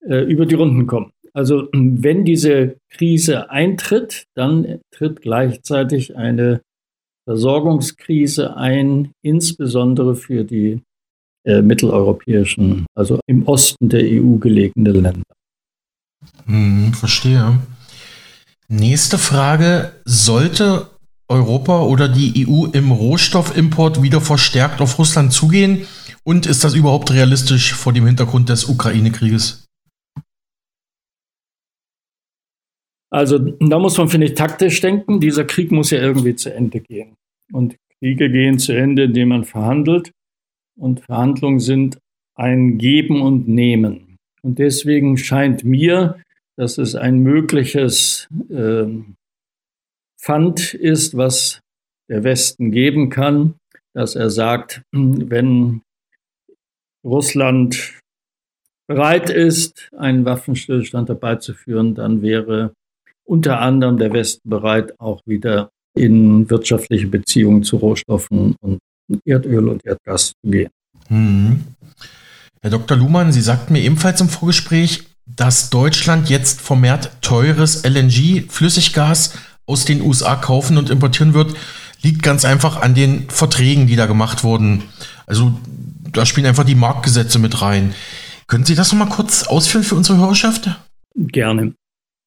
[0.00, 1.12] äh, über die Runden kommen.
[1.34, 6.62] Also wenn diese Krise eintritt, dann tritt gleichzeitig eine
[7.24, 10.80] Versorgungskrise ein, insbesondere für die
[11.44, 15.34] äh, mitteleuropäischen, also im Osten der EU gelegene Länder.
[16.46, 17.58] Hm, verstehe.
[18.68, 19.92] Nächste Frage.
[20.04, 20.93] Sollte
[21.28, 25.86] Europa oder die EU im Rohstoffimport wieder verstärkt auf Russland zugehen?
[26.22, 29.66] Und ist das überhaupt realistisch vor dem Hintergrund des Ukraine-Krieges?
[33.10, 35.20] Also da muss man, finde ich, taktisch denken.
[35.20, 37.14] Dieser Krieg muss ja irgendwie zu Ende gehen.
[37.52, 40.10] Und Kriege gehen zu Ende, indem man verhandelt.
[40.76, 41.98] Und Verhandlungen sind
[42.34, 44.16] ein Geben und Nehmen.
[44.42, 46.20] Und deswegen scheint mir,
[46.56, 48.86] dass es ein mögliches äh,
[50.24, 51.60] Pfand ist, was
[52.08, 53.54] der Westen geben kann,
[53.92, 55.82] dass er sagt, wenn
[57.04, 58.00] Russland
[58.86, 62.72] bereit ist, einen Waffenstillstand herbeizuführen, dann wäre
[63.26, 68.80] unter anderem der Westen bereit, auch wieder in wirtschaftliche Beziehungen zu Rohstoffen und
[69.26, 70.70] Erdöl und Erdgas zu gehen.
[71.10, 71.64] Mhm.
[72.62, 72.96] Herr Dr.
[72.96, 79.34] Luhmann, Sie sagten mir ebenfalls im Vorgespräch, dass Deutschland jetzt vermehrt teures LNG-Flüssiggas
[79.66, 81.54] aus den USA kaufen und importieren wird,
[82.02, 84.82] liegt ganz einfach an den Verträgen, die da gemacht wurden.
[85.26, 85.54] Also
[86.12, 87.94] da spielen einfach die Marktgesetze mit rein.
[88.46, 90.68] Können Sie das nochmal kurz ausführen für unsere Hörerschaft?
[91.16, 91.74] Gerne.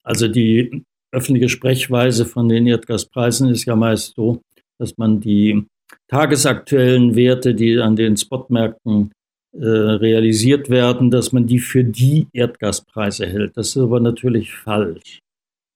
[0.03, 4.41] Also die öffentliche Sprechweise von den Erdgaspreisen ist ja meist so,
[4.79, 5.65] dass man die
[6.09, 9.11] tagesaktuellen Werte, die an den Spotmärkten
[9.53, 13.55] äh, realisiert werden, dass man die für die Erdgaspreise hält.
[13.55, 15.19] Das ist aber natürlich falsch.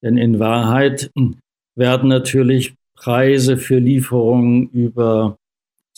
[0.04, 1.12] Denn in Wahrheit
[1.76, 5.38] werden natürlich Preise für Lieferungen über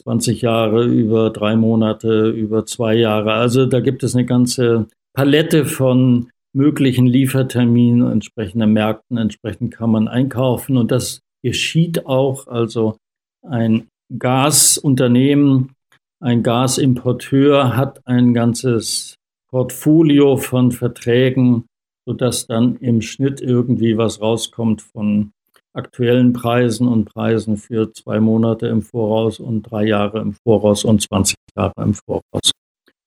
[0.03, 3.33] 20 Jahre, über drei Monate, über zwei Jahre.
[3.33, 10.07] Also da gibt es eine ganze Palette von möglichen Lieferterminen, entsprechenden Märkten, entsprechend kann man
[10.07, 10.77] einkaufen.
[10.77, 12.47] Und das geschieht auch.
[12.47, 12.97] Also
[13.41, 15.73] ein Gasunternehmen,
[16.19, 19.15] ein Gasimporteur hat ein ganzes
[19.49, 21.65] Portfolio von Verträgen,
[22.05, 25.31] sodass dann im Schnitt irgendwie was rauskommt von
[25.73, 31.01] aktuellen Preisen und Preisen für zwei Monate im Voraus und drei Jahre im Voraus und
[31.01, 32.51] 20 Jahre im Voraus.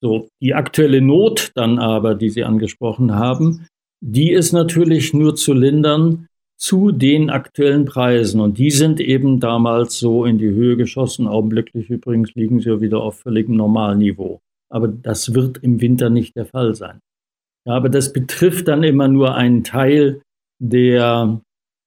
[0.01, 3.67] So, die aktuelle Not dann aber, die Sie angesprochen haben,
[4.01, 8.41] die ist natürlich nur zu lindern zu den aktuellen Preisen.
[8.41, 11.27] Und die sind eben damals so in die Höhe geschossen.
[11.27, 14.41] Augenblicklich übrigens liegen sie ja wieder auf völligem Normalniveau.
[14.71, 17.01] Aber das wird im Winter nicht der Fall sein.
[17.67, 20.23] Ja, aber das betrifft dann immer nur einen Teil
[20.59, 21.41] der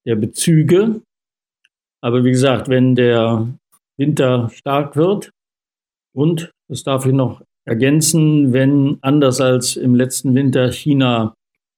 [0.05, 1.01] der Bezüge.
[2.01, 3.47] Aber wie gesagt, wenn der
[3.97, 5.31] Winter stark wird
[6.13, 11.35] und, das darf ich noch ergänzen, wenn anders als im letzten Winter China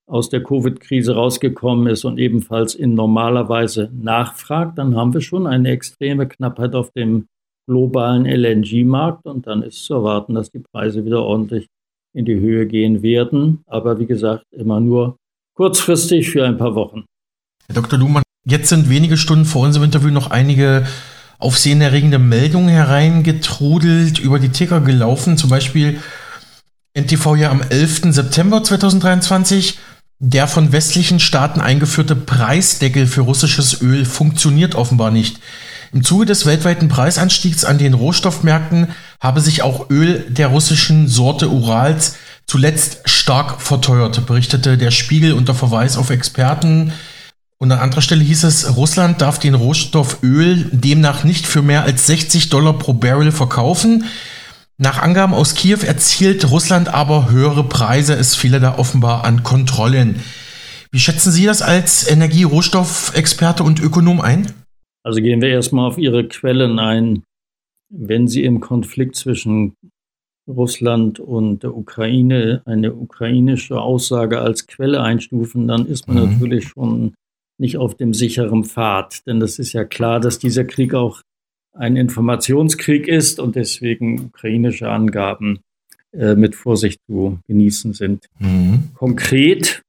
[0.08, 5.48] aus der Covid-Krise rausgekommen ist und ebenfalls in normaler Weise nachfragt, dann haben wir schon
[5.48, 7.28] eine extreme Knappheit auf dem
[7.68, 11.68] globalen LNG-Markt und dann ist zu erwarten, dass die Preise wieder ordentlich
[12.14, 13.64] in die Höhe gehen werden.
[13.68, 15.18] Aber wie gesagt, immer nur
[15.56, 17.06] kurzfristig für ein paar Wochen.
[17.72, 17.98] Herr Dr.
[17.98, 20.86] Luhmann, jetzt sind wenige Stunden vor unserem Interview noch einige
[21.40, 25.38] aufsehenerregende Meldungen hereingetrudelt, über die Ticker gelaufen.
[25.38, 26.02] Zum Beispiel
[26.94, 28.14] NTV ja am 11.
[28.14, 29.80] September 2023.
[30.20, 35.40] Der von westlichen Staaten eingeführte Preisdeckel für russisches Öl funktioniert offenbar nicht.
[35.94, 38.90] Im Zuge des weltweiten Preisanstiegs an den Rohstoffmärkten
[39.22, 45.56] habe sich auch Öl der russischen Sorte Urals zuletzt stark verteuert, berichtete der Spiegel unter
[45.56, 46.92] Verweis auf Experten
[47.62, 51.84] und an anderer Stelle hieß es, Russland darf den Rohstoff Öl demnach nicht für mehr
[51.84, 54.06] als 60 Dollar pro Barrel verkaufen.
[54.80, 58.15] Nach Angaben aus Kiew erzielt Russland aber höhere Preise.
[58.15, 60.21] Es fehle da offenbar an Kontrollen.
[60.91, 64.52] Wie schätzen Sie das als Energie-Rohstoffexperte und Ökonom ein?
[65.04, 67.21] Also gehen wir erstmal auf Ihre Quellen ein.
[67.89, 69.76] Wenn Sie im Konflikt zwischen
[70.47, 76.32] Russland und der Ukraine eine ukrainische Aussage als Quelle einstufen, dann ist man mhm.
[76.32, 77.13] natürlich schon
[77.62, 79.26] nicht auf dem sicheren Pfad.
[79.28, 81.21] Denn das ist ja klar, dass dieser Krieg auch
[81.74, 85.62] ein Informationskrieg ist und deswegen ukrainische Angaben
[86.12, 88.28] äh, mit Vorsicht zu genießen sind.
[88.39, 88.89] Mhm.
[88.95, 89.82] Konkret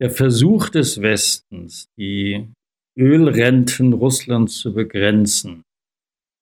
[0.00, 2.46] der Versuch des Westens, die
[2.98, 5.62] Ölrenten Russlands zu begrenzen.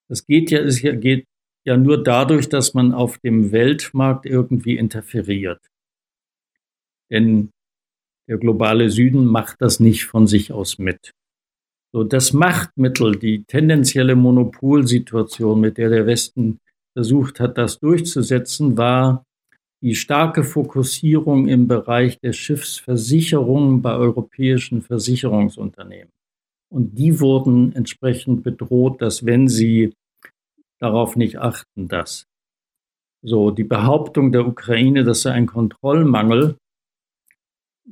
[0.09, 1.25] Das geht ja, es geht
[1.65, 5.61] ja nur dadurch, dass man auf dem Weltmarkt irgendwie interferiert.
[7.09, 7.51] Denn
[8.27, 11.11] der globale Süden macht das nicht von sich aus mit.
[11.93, 16.59] So, das Machtmittel, die tendenzielle Monopolsituation, mit der der Westen
[16.93, 19.25] versucht hat, das durchzusetzen, war
[19.83, 26.09] die starke Fokussierung im Bereich der Schiffsversicherungen bei europäischen Versicherungsunternehmen.
[26.71, 29.93] Und die wurden entsprechend bedroht, dass wenn sie
[30.79, 32.25] darauf nicht achten, dass
[33.23, 36.57] so die Behauptung der Ukraine, das sei ein Kontrollmangel,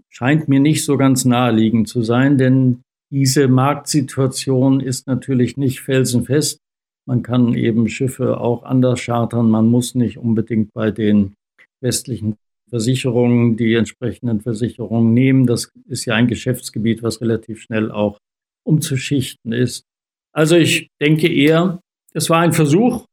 [0.10, 6.60] scheint mir nicht so ganz naheliegend zu sein, denn diese Marktsituation ist natürlich nicht felsenfest.
[7.06, 9.50] Man kann eben Schiffe auch anders chartern.
[9.50, 11.34] Man muss nicht unbedingt bei den
[11.82, 12.38] westlichen
[12.70, 15.46] Versicherungen die entsprechenden Versicherungen nehmen.
[15.46, 18.18] Das ist ja ein Geschäftsgebiet, was relativ schnell auch
[18.64, 19.84] umzuschichten ist.
[20.32, 21.82] Also ich denke eher,
[22.14, 23.06] es war ein Versuch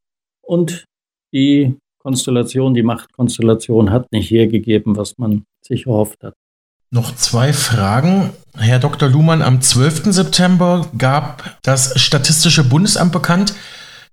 [0.43, 0.85] und
[1.33, 6.35] die Konstellation, die Machtkonstellation hat nicht hergegeben, was man sich erhofft hat.
[6.91, 8.31] Noch zwei Fragen.
[8.57, 9.11] Herr Dr.
[9.11, 10.05] Luhmann, am 12.
[10.07, 13.53] September gab das Statistische Bundesamt bekannt,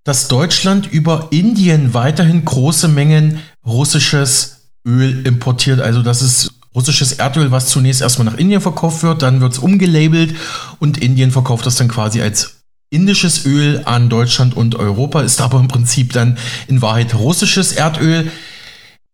[0.03, 5.79] dass Deutschland über Indien weiterhin große Mengen russisches Öl importiert.
[5.79, 9.59] Also das ist russisches Erdöl, was zunächst erstmal nach Indien verkauft wird, dann wird es
[9.59, 10.35] umgelabelt
[10.79, 12.57] und Indien verkauft das dann quasi als
[12.89, 18.31] indisches Öl an Deutschland und Europa, ist aber im Prinzip dann in Wahrheit russisches Erdöl.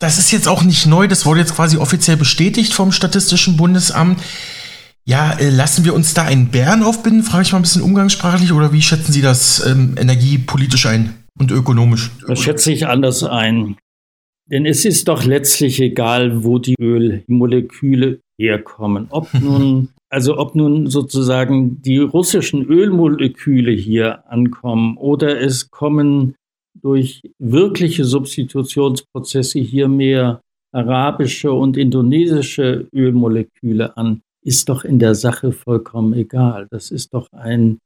[0.02, 4.20] Das ist jetzt auch nicht neu, das wurde jetzt quasi offiziell bestätigt vom Statistischen Bundesamt.
[5.06, 8.52] Ja, äh, lassen wir uns da einen Bären aufbinden, frage ich mal ein bisschen umgangssprachlich,
[8.52, 12.10] oder wie schätzen Sie das ähm, energiepolitisch ein und ökonomisch?
[12.28, 13.78] Das schätze ich anders ein.
[14.50, 19.06] Denn es ist doch letztlich egal, wo die Ölmoleküle herkommen.
[19.12, 26.34] Ob nun, also ob nun sozusagen die russischen Ölmoleküle hier ankommen oder es kommen
[26.82, 30.42] durch wirkliche Substitutionsprozesse hier mehr
[30.74, 36.68] arabische und indonesische Ölmoleküle an, ist doch in der Sache vollkommen egal.
[36.72, 37.80] Das ist doch ein,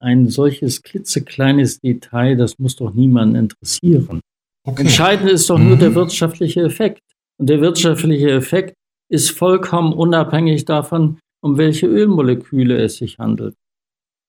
[0.00, 4.20] ein solches klitzekleines Detail, das muss doch niemanden interessieren.
[4.66, 4.82] Okay.
[4.82, 5.94] Entscheidend ist doch nur der mhm.
[5.96, 7.00] wirtschaftliche Effekt.
[7.38, 8.74] Und der wirtschaftliche Effekt
[9.10, 13.54] ist vollkommen unabhängig davon, um welche Ölmoleküle es sich handelt.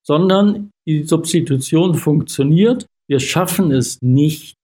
[0.04, 2.86] Sondern die Substitution funktioniert.
[3.08, 4.58] Wir schaffen es nicht,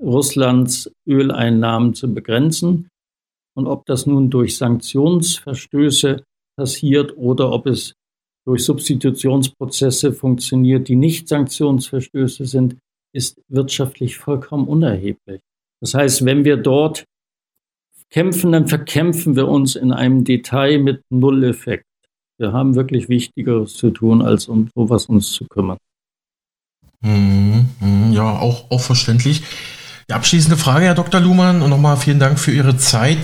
[0.00, 2.88] Russlands Öleinnahmen zu begrenzen.
[3.54, 6.24] Und ob das nun durch Sanktionsverstöße
[6.56, 7.94] passiert oder ob es
[8.46, 12.78] durch Substitutionsprozesse funktioniert, die nicht Sanktionsverstöße sind,
[13.12, 15.40] ist wirtschaftlich vollkommen unerheblich.
[15.80, 17.04] Das heißt, wenn wir dort
[18.08, 21.84] kämpfen, dann verkämpfen wir uns in einem Detail mit Null-Effekt.
[22.38, 25.78] Wir haben wirklich Wichtigeres zu tun, als um sowas uns zu kümmern.
[27.02, 29.42] Mhm, mhm, ja, auch, auch verständlich.
[30.08, 31.20] Die abschließende Frage, Herr Dr.
[31.20, 33.18] Luhmann, und nochmal vielen Dank für Ihre Zeit.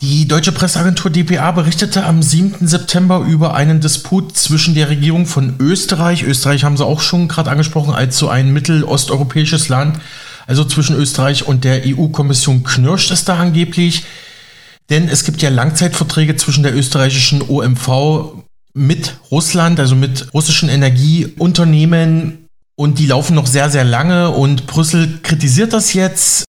[0.00, 2.66] Die deutsche Presseagentur dpa berichtete am 7.
[2.66, 7.50] September über einen Disput zwischen der Regierung von Österreich, Österreich haben Sie auch schon gerade
[7.50, 10.00] angesprochen, als so ein mittelosteuropäisches Land,
[10.46, 14.04] also zwischen Österreich und der EU-Kommission knirscht es da angeblich.
[14.90, 18.42] Denn es gibt ja Langzeitverträge zwischen der österreichischen OMV
[18.74, 22.41] mit Russland, also mit russischen Energieunternehmen
[22.76, 26.44] und die laufen noch sehr, sehr lange und Brüssel kritisiert das jetzt.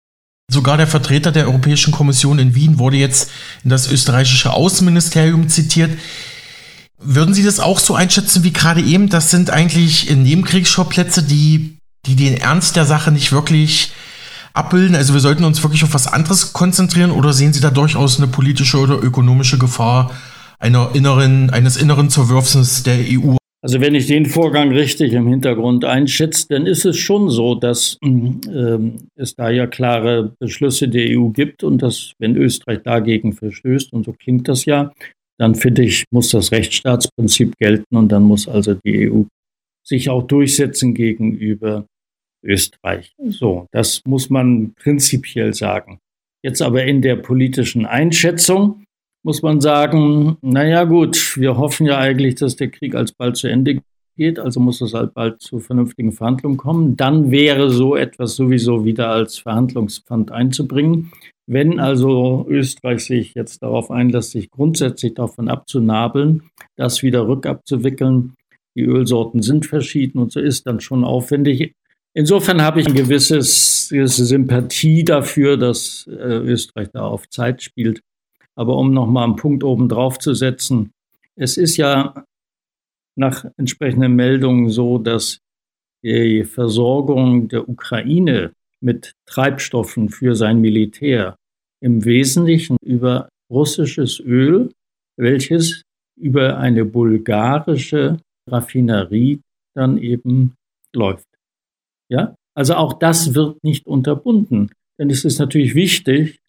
[0.50, 3.30] Sogar der Vertreter der Europäischen Kommission in Wien wurde jetzt
[3.62, 5.96] in das österreichische Außenministerium zitiert.
[6.98, 9.08] Würden Sie das auch so einschätzen wie gerade eben?
[9.08, 13.92] Das sind eigentlich Nebenkriegsschauplätze, die, die den Ernst der Sache nicht wirklich
[14.52, 14.96] abbilden.
[14.96, 18.26] Also wir sollten uns wirklich auf was anderes konzentrieren oder sehen Sie da durchaus eine
[18.26, 20.10] politische oder ökonomische Gefahr
[20.58, 25.84] einer inneren, eines inneren Zerwürfnisses der EU also wenn ich den Vorgang richtig im Hintergrund
[25.84, 28.78] einschätze, dann ist es schon so, dass äh,
[29.16, 34.04] es da ja klare Beschlüsse der EU gibt und dass, wenn Österreich dagegen verstößt, und
[34.04, 34.92] so klingt das ja,
[35.38, 39.24] dann finde ich, muss das Rechtsstaatsprinzip gelten und dann muss also die EU
[39.86, 41.86] sich auch durchsetzen gegenüber
[42.42, 43.12] Österreich.
[43.28, 45.98] So, das muss man prinzipiell sagen.
[46.42, 48.84] Jetzt aber in der politischen Einschätzung
[49.22, 53.80] muss man sagen, naja gut, wir hoffen ja eigentlich, dass der Krieg alsbald zu Ende
[54.16, 56.96] geht, also muss es halt bald zu vernünftigen Verhandlungen kommen.
[56.96, 61.12] Dann wäre so etwas sowieso wieder als Verhandlungspfand einzubringen.
[61.46, 66.44] Wenn also Österreich sich jetzt darauf einlässt, sich grundsätzlich davon abzunabeln,
[66.76, 68.34] das wieder rückabzuwickeln,
[68.76, 71.74] die Ölsorten sind verschieden und so ist dann schon aufwendig.
[72.14, 78.00] Insofern habe ich eine gewisses, gewisse Sympathie dafür, dass äh, Österreich da auf Zeit spielt.
[78.60, 80.92] Aber um nochmal einen Punkt oben drauf zu setzen,
[81.34, 82.26] es ist ja
[83.16, 85.38] nach entsprechenden Meldungen so, dass
[86.04, 91.36] die Versorgung der Ukraine mit Treibstoffen für sein Militär
[91.80, 94.70] im Wesentlichen über russisches Öl,
[95.16, 95.80] welches
[96.18, 99.40] über eine bulgarische Raffinerie
[99.74, 100.54] dann eben
[100.94, 101.28] läuft.
[102.10, 104.70] Ja, also auch das wird nicht unterbunden.
[104.98, 106.40] Denn es ist natürlich wichtig,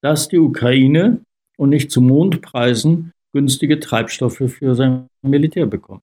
[0.00, 1.25] dass die Ukraine
[1.56, 6.02] und nicht zu Mondpreisen günstige Treibstoffe für sein Militär bekommt.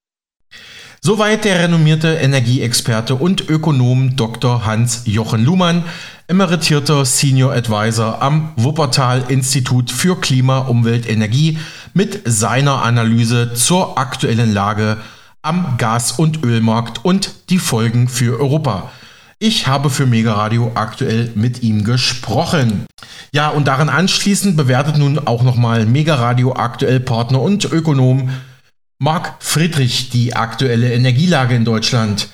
[1.02, 4.66] Soweit der renommierte Energieexperte und Ökonom Dr.
[4.66, 5.84] Hans-Jochen Luhmann,
[6.28, 11.58] emeritierter Senior Advisor am Wuppertal Institut für Klima, Umwelt, Energie
[11.94, 14.98] mit seiner Analyse zur aktuellen Lage
[15.42, 18.90] am Gas- und Ölmarkt und die Folgen für Europa.
[19.46, 22.86] Ich habe für Mega Radio aktuell mit ihm gesprochen.
[23.34, 28.30] Ja, und daran anschließend bewertet nun auch nochmal Mega Radio aktuell Partner und Ökonom
[29.00, 32.30] Marc Friedrich die aktuelle Energielage in Deutschland.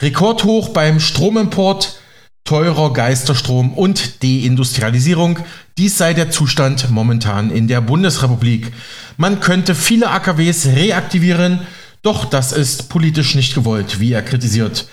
[0.00, 2.00] Rekordhoch beim Stromimport,
[2.44, 5.40] teurer Geisterstrom und Deindustrialisierung.
[5.76, 8.72] Dies sei der Zustand momentan in der Bundesrepublik.
[9.18, 11.60] Man könnte viele AKWs reaktivieren,
[12.00, 14.86] doch das ist politisch nicht gewollt, wie er kritisiert.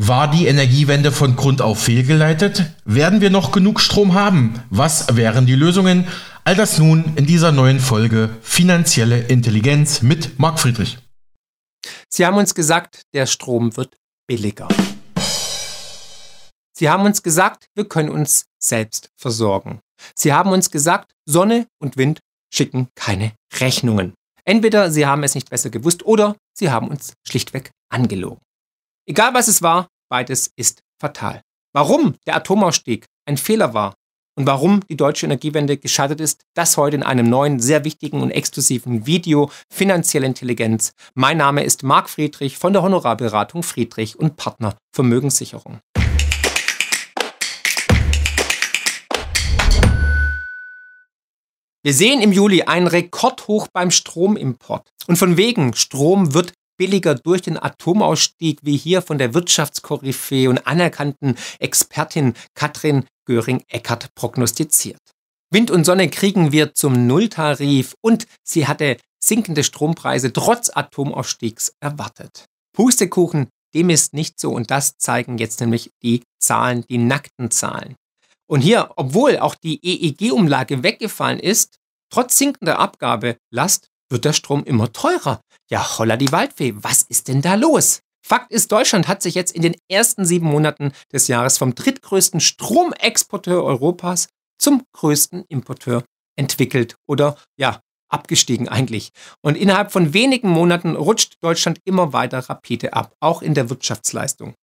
[0.00, 2.66] War die Energiewende von Grund auf fehlgeleitet?
[2.84, 4.62] Werden wir noch genug Strom haben?
[4.70, 6.06] Was wären die Lösungen?
[6.44, 10.98] All das nun in dieser neuen Folge Finanzielle Intelligenz mit Marc Friedrich.
[12.08, 13.96] Sie haben uns gesagt, der Strom wird
[14.28, 14.68] billiger.
[16.76, 19.80] Sie haben uns gesagt, wir können uns selbst versorgen.
[20.14, 22.20] Sie haben uns gesagt, Sonne und Wind
[22.54, 24.14] schicken keine Rechnungen.
[24.44, 28.38] Entweder Sie haben es nicht besser gewusst oder Sie haben uns schlichtweg angelogen.
[29.10, 31.40] Egal was es war, beides ist fatal.
[31.72, 33.94] Warum der Atomausstieg ein Fehler war
[34.36, 38.30] und warum die deutsche Energiewende gescheitert ist, das heute in einem neuen, sehr wichtigen und
[38.30, 40.92] exklusiven Video Finanzielle Intelligenz.
[41.14, 45.78] Mein Name ist Marc Friedrich von der Honorarberatung Friedrich und Partner Vermögenssicherung.
[51.82, 54.90] Wir sehen im Juli einen Rekordhoch beim Stromimport.
[55.06, 60.66] Und von wegen, Strom wird billiger durch den Atomausstieg, wie hier von der Wirtschaftskoryphäe und
[60.66, 65.00] anerkannten Expertin Katrin Göring-Eckert prognostiziert.
[65.50, 72.46] Wind und Sonne kriegen wir zum Nulltarif und sie hatte sinkende Strompreise trotz Atomausstiegs erwartet.
[72.74, 77.96] Pustekuchen, dem ist nicht so und das zeigen jetzt nämlich die Zahlen, die nackten Zahlen.
[78.46, 81.76] Und hier, obwohl auch die EEG-Umlage weggefallen ist,
[82.10, 85.40] trotz sinkender Abgabelast wird der Strom immer teurer.
[85.70, 88.00] Ja, holla die Waldfee, was ist denn da los?
[88.26, 92.40] Fakt ist, Deutschland hat sich jetzt in den ersten sieben Monaten des Jahres vom drittgrößten
[92.40, 94.28] Stromexporteur Europas
[94.58, 96.04] zum größten Importeur
[96.36, 97.80] entwickelt oder ja,
[98.10, 99.10] abgestiegen eigentlich.
[99.42, 104.54] Und innerhalb von wenigen Monaten rutscht Deutschland immer weiter rapide ab, auch in der Wirtschaftsleistung.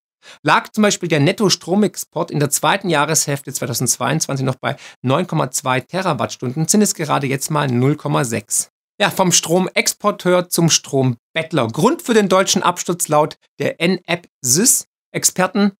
[0.43, 6.81] Lag zum Beispiel der Netto-Stromexport in der zweiten Jahreshälfte 2022 noch bei 9,2 Terawattstunden, sind
[6.81, 8.69] es gerade jetzt mal 0,6.
[8.99, 11.67] Ja, vom Stromexporteur zum Strombettler.
[11.67, 15.73] Grund für den deutschen Absturz laut der NAP-SYS-Experten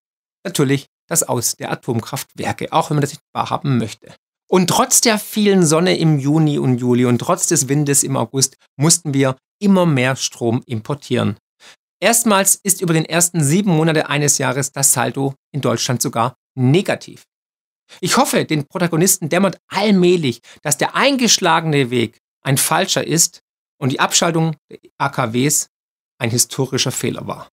[0.44, 4.14] natürlich das Aus der Atomkraftwerke, auch wenn man das nicht wahrhaben möchte.
[4.50, 8.58] Und trotz der vielen Sonne im Juni und Juli und trotz des Windes im August
[8.76, 11.38] mussten wir immer mehr Strom importieren.
[12.02, 17.24] Erstmals ist über den ersten sieben Monate eines Jahres das Saldo in Deutschland sogar negativ.
[18.02, 23.42] Ich hoffe, den Protagonisten dämmert allmählich, dass der eingeschlagene Weg ein falscher ist
[23.78, 25.68] und die Abschaltung der AKWs
[26.20, 27.50] ein historischer Fehler war.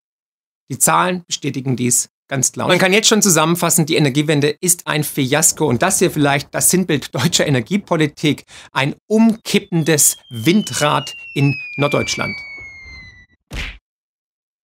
[0.70, 2.68] Die Zahlen bestätigen dies ganz klar.
[2.68, 6.70] Man kann jetzt schon zusammenfassen, die Energiewende ist ein Fiasko und das hier vielleicht das
[6.70, 12.36] Sinnbild deutscher Energiepolitik, ein umkippendes Windrad in Norddeutschland.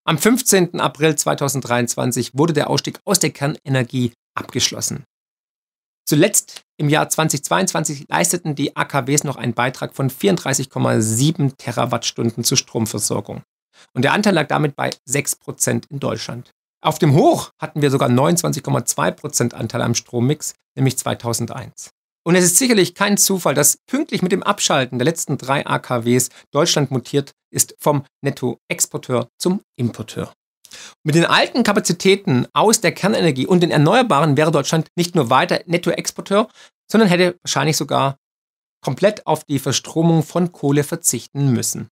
[0.04, 0.80] Am 15.
[0.80, 5.04] April 2023 wurde der Ausstieg aus der Kernenergie abgeschlossen.
[6.08, 13.42] Zuletzt im Jahr 2022 leisteten die AKWs noch einen Beitrag von 34,7 Terawattstunden zur Stromversorgung.
[13.92, 16.50] Und der Anteil lag damit bei 6% in Deutschland.
[16.82, 21.90] Auf dem Hoch hatten wir sogar 29,2% Anteil am Strommix, nämlich 2001.
[22.24, 26.30] Und es ist sicherlich kein Zufall, dass pünktlich mit dem Abschalten der letzten drei AKWs
[26.52, 30.32] Deutschland mutiert ist vom Nettoexporteur zum Importeur.
[31.04, 35.60] Mit den alten Kapazitäten aus der Kernenergie und den Erneuerbaren wäre Deutschland nicht nur weiter
[35.66, 36.48] Nettoexporteur,
[36.90, 38.16] sondern hätte wahrscheinlich sogar
[38.84, 41.88] komplett auf die Verstromung von Kohle verzichten müssen.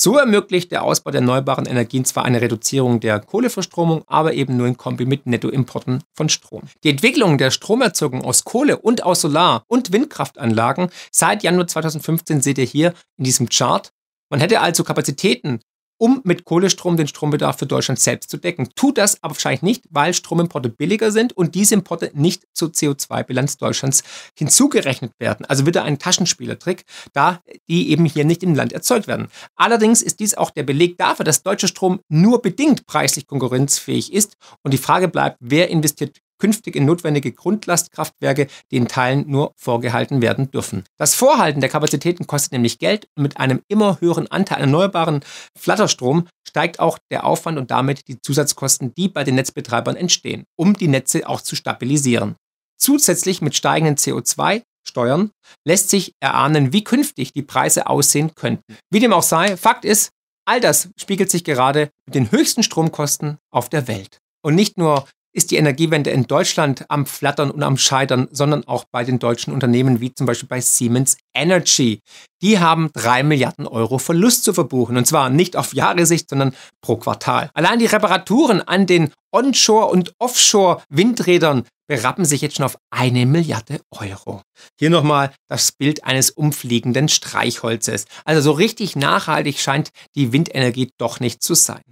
[0.00, 4.68] So ermöglicht der Ausbau der erneuerbaren Energien zwar eine Reduzierung der Kohleverstromung, aber eben nur
[4.68, 6.62] in Kombi mit Nettoimporten von Strom.
[6.84, 12.58] Die Entwicklung der Stromerzeugung aus Kohle und aus Solar- und Windkraftanlagen seit Januar 2015 seht
[12.58, 13.90] ihr hier in diesem Chart.
[14.30, 15.58] Man hätte also Kapazitäten
[15.98, 18.70] um mit Kohlestrom den Strombedarf für Deutschland selbst zu decken.
[18.74, 23.58] Tut das aber wahrscheinlich nicht, weil Stromimporte billiger sind und diese Importe nicht zur CO2-Bilanz
[23.58, 24.02] Deutschlands
[24.36, 25.44] hinzugerechnet werden.
[25.46, 29.28] Also wieder ein Taschenspielertrick, da die eben hier nicht im Land erzeugt werden.
[29.56, 34.36] Allerdings ist dies auch der Beleg dafür, dass deutscher Strom nur bedingt preislich konkurrenzfähig ist
[34.62, 40.22] und die Frage bleibt, wer investiert künftig in notwendige Grundlastkraftwerke, die in Teilen nur vorgehalten
[40.22, 40.84] werden dürfen.
[40.96, 45.20] Das Vorhalten der Kapazitäten kostet nämlich Geld und mit einem immer höheren Anteil erneuerbaren
[45.56, 50.74] Flatterstrom steigt auch der Aufwand und damit die Zusatzkosten, die bei den Netzbetreibern entstehen, um
[50.74, 52.36] die Netze auch zu stabilisieren.
[52.78, 55.30] Zusätzlich mit steigenden CO2 Steuern
[55.64, 58.76] lässt sich erahnen, wie künftig die Preise aussehen könnten.
[58.90, 60.10] Wie dem auch sei, Fakt ist,
[60.46, 64.18] all das spiegelt sich gerade mit den höchsten Stromkosten auf der Welt.
[64.42, 65.06] Und nicht nur
[65.38, 69.54] ist die Energiewende in Deutschland am Flattern und am Scheitern, sondern auch bei den deutschen
[69.54, 72.00] Unternehmen wie zum Beispiel bei Siemens Energy.
[72.42, 76.96] Die haben drei Milliarden Euro Verlust zu verbuchen und zwar nicht auf Jahresicht, sondern pro
[76.96, 77.50] Quartal.
[77.54, 83.80] Allein die Reparaturen an den Onshore- und Offshore-Windrädern berappen sich jetzt schon auf eine Milliarde
[83.92, 84.42] Euro.
[84.76, 88.06] Hier nochmal das Bild eines umfliegenden Streichholzes.
[88.24, 91.82] Also so richtig nachhaltig scheint die Windenergie doch nicht zu sein.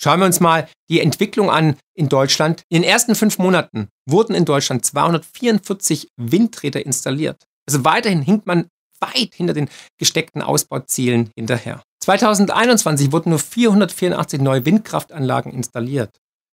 [0.00, 2.62] Schauen wir uns mal die Entwicklung an in Deutschland.
[2.68, 7.44] In den ersten fünf Monaten wurden in Deutschland 244 Windräder installiert.
[7.66, 8.68] Also weiterhin hinkt man
[9.00, 9.68] weit hinter den
[9.98, 11.82] gesteckten Ausbauzielen hinterher.
[12.02, 16.10] 2021 wurden nur 484 neue Windkraftanlagen installiert.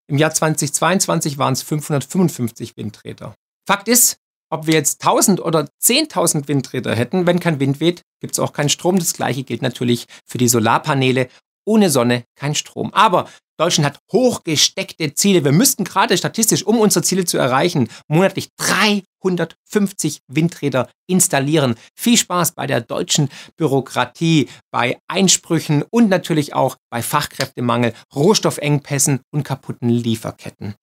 [0.08, 3.36] Im Jahr 2022 waren es 555 Windräder.
[3.68, 4.18] Fakt ist,
[4.50, 8.52] ob wir jetzt 1000 oder 10.000 Windräder hätten, wenn kein Wind weht, gibt es auch
[8.52, 9.00] keinen Strom.
[9.00, 11.30] Das gleiche gilt natürlich für die Solarpaneele
[11.66, 12.94] ohne Sonne kein Strom.
[12.94, 13.28] Aber
[13.62, 15.44] Deutschland hat hochgesteckte Ziele.
[15.44, 21.76] Wir müssten gerade statistisch, um unsere Ziele zu erreichen, monatlich 350 Windräder installieren.
[21.96, 29.44] Viel Spaß bei der deutschen Bürokratie, bei Einsprüchen und natürlich auch bei Fachkräftemangel, Rohstoffengpässen und
[29.44, 30.74] kaputten Lieferketten.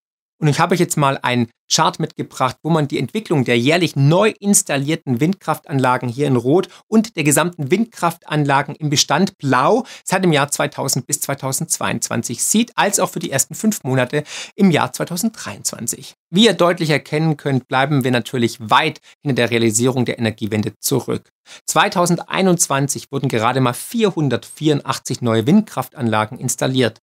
[0.41, 3.97] Und ich habe euch jetzt mal einen Chart mitgebracht, wo man die Entwicklung der jährlich
[3.97, 10.32] neu installierten Windkraftanlagen hier in Rot und der gesamten Windkraftanlagen im Bestand Blau seit dem
[10.32, 14.24] Jahr 2000 bis 2022 sieht, als auch für die ersten fünf Monate
[14.55, 16.14] im Jahr 2023.
[16.30, 21.30] Wie ihr deutlich erkennen könnt, bleiben wir natürlich weit hinter der Realisierung der Energiewende zurück.
[21.66, 27.01] 2021 wurden gerade mal 484 neue Windkraftanlagen installiert.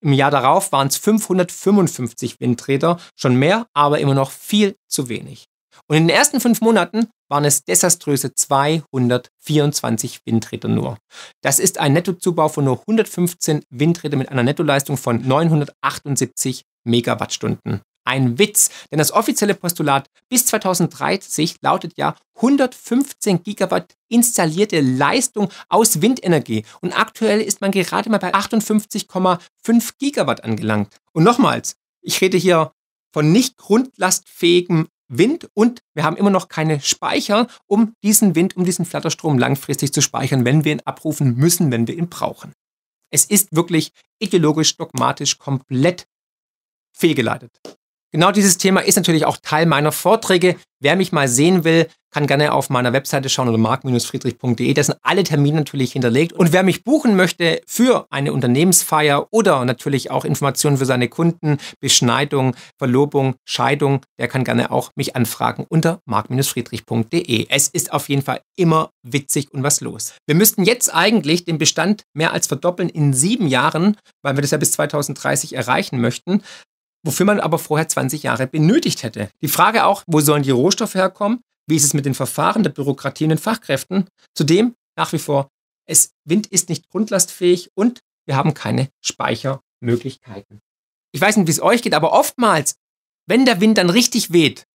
[0.00, 5.46] Im Jahr darauf waren es 555 Windräder, schon mehr, aber immer noch viel zu wenig.
[5.86, 10.98] Und in den ersten fünf Monaten waren es desaströse 224 Windräder nur.
[11.42, 18.38] Das ist ein Nettozubau von nur 115 Windrädern mit einer Nettoleistung von 978 Megawattstunden ein
[18.38, 26.64] Witz, denn das offizielle Postulat bis 2030 lautet ja 115 Gigawatt installierte Leistung aus Windenergie
[26.80, 30.96] und aktuell ist man gerade mal bei 58,5 Gigawatt angelangt.
[31.12, 32.72] Und nochmals, ich rede hier
[33.12, 38.64] von nicht grundlastfähigem Wind und wir haben immer noch keine Speicher, um diesen Wind, um
[38.64, 42.52] diesen Flatterstrom langfristig zu speichern, wenn wir ihn abrufen müssen, wenn wir ihn brauchen.
[43.10, 46.06] Es ist wirklich ideologisch, dogmatisch komplett
[46.92, 47.58] fehlgeleitet.
[48.12, 50.56] Genau dieses Thema ist natürlich auch Teil meiner Vorträge.
[50.80, 54.72] Wer mich mal sehen will, kann gerne auf meiner Webseite schauen oder mark-friedrich.de.
[54.72, 56.32] Da sind alle Termine natürlich hinterlegt.
[56.32, 61.58] Und wer mich buchen möchte für eine Unternehmensfeier oder natürlich auch Informationen für seine Kunden,
[61.80, 67.46] Beschneidung, Verlobung, Scheidung, der kann gerne auch mich anfragen unter mark-friedrich.de.
[67.50, 70.14] Es ist auf jeden Fall immer witzig und was los.
[70.26, 74.52] Wir müssten jetzt eigentlich den Bestand mehr als verdoppeln in sieben Jahren, weil wir das
[74.52, 76.42] ja bis 2030 erreichen möchten
[77.04, 79.30] wofür man aber vorher 20 Jahre benötigt hätte.
[79.40, 81.40] Die Frage auch, wo sollen die Rohstoffe herkommen?
[81.66, 84.08] Wie ist es mit den Verfahren der Bürokratie und den Fachkräften?
[84.34, 85.48] Zudem nach wie vor,
[85.86, 90.60] es, Wind ist nicht grundlastfähig und wir haben keine Speichermöglichkeiten.
[91.12, 92.74] Ich weiß nicht, wie es euch geht, aber oftmals,
[93.26, 94.66] wenn der Wind dann richtig weht,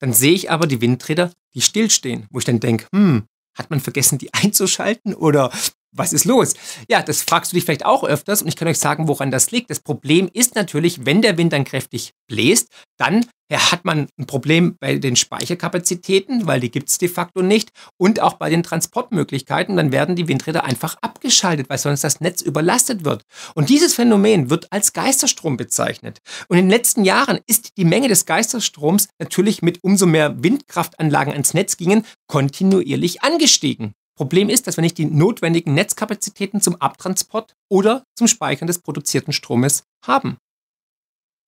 [0.00, 3.24] dann sehe ich aber die Windräder, die stillstehen, wo ich dann denke, hm,
[3.56, 5.52] hat man vergessen, die einzuschalten oder
[5.94, 6.54] was ist los?
[6.88, 9.50] Ja, das fragst du dich vielleicht auch öfters und ich kann euch sagen, woran das
[9.50, 9.70] liegt.
[9.70, 14.76] Das Problem ist natürlich, wenn der Wind dann kräftig bläst, dann hat man ein Problem
[14.80, 19.76] bei den Speicherkapazitäten, weil die gibt es de facto nicht und auch bei den Transportmöglichkeiten.
[19.76, 23.24] Dann werden die Windräder einfach abgeschaltet, weil sonst das Netz überlastet wird.
[23.54, 26.20] Und dieses Phänomen wird als Geisterstrom bezeichnet.
[26.48, 31.32] Und in den letzten Jahren ist die Menge des Geisterstroms natürlich mit umso mehr Windkraftanlagen
[31.32, 33.94] ans Netz gingen, kontinuierlich angestiegen.
[34.22, 39.32] Problem ist, dass wir nicht die notwendigen Netzkapazitäten zum Abtransport oder zum Speichern des produzierten
[39.32, 40.36] Stromes haben.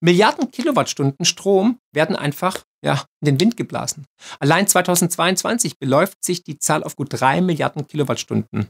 [0.03, 4.07] Milliarden Kilowattstunden Strom werden einfach ja, in den Wind geblasen.
[4.41, 8.67] Allein 2022 beläuft sich die Zahl auf gut drei Milliarden Kilowattstunden.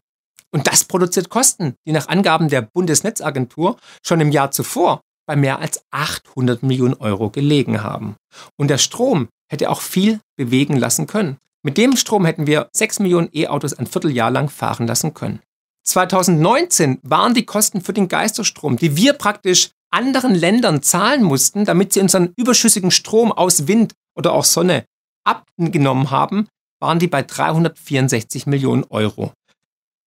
[0.51, 5.61] Und das produziert Kosten, die nach Angaben der Bundesnetzagentur schon im Jahr zuvor bei mehr
[5.61, 8.17] als 800 Millionen Euro gelegen haben.
[8.59, 11.39] Und der Strom hätte auch viel bewegen lassen können.
[11.65, 15.41] Mit dem Strom hätten wir 6 Millionen E-Autos ein Vierteljahr lang fahren lassen können.
[15.87, 21.93] 2019 waren die Kosten für den Geisterstrom, die wir praktisch anderen Ländern zahlen mussten, damit
[21.93, 24.85] sie unseren überschüssigen Strom aus Wind oder auch Sonne
[25.25, 26.49] abgenommen haben,
[26.81, 29.33] waren die bei 364 Millionen Euro.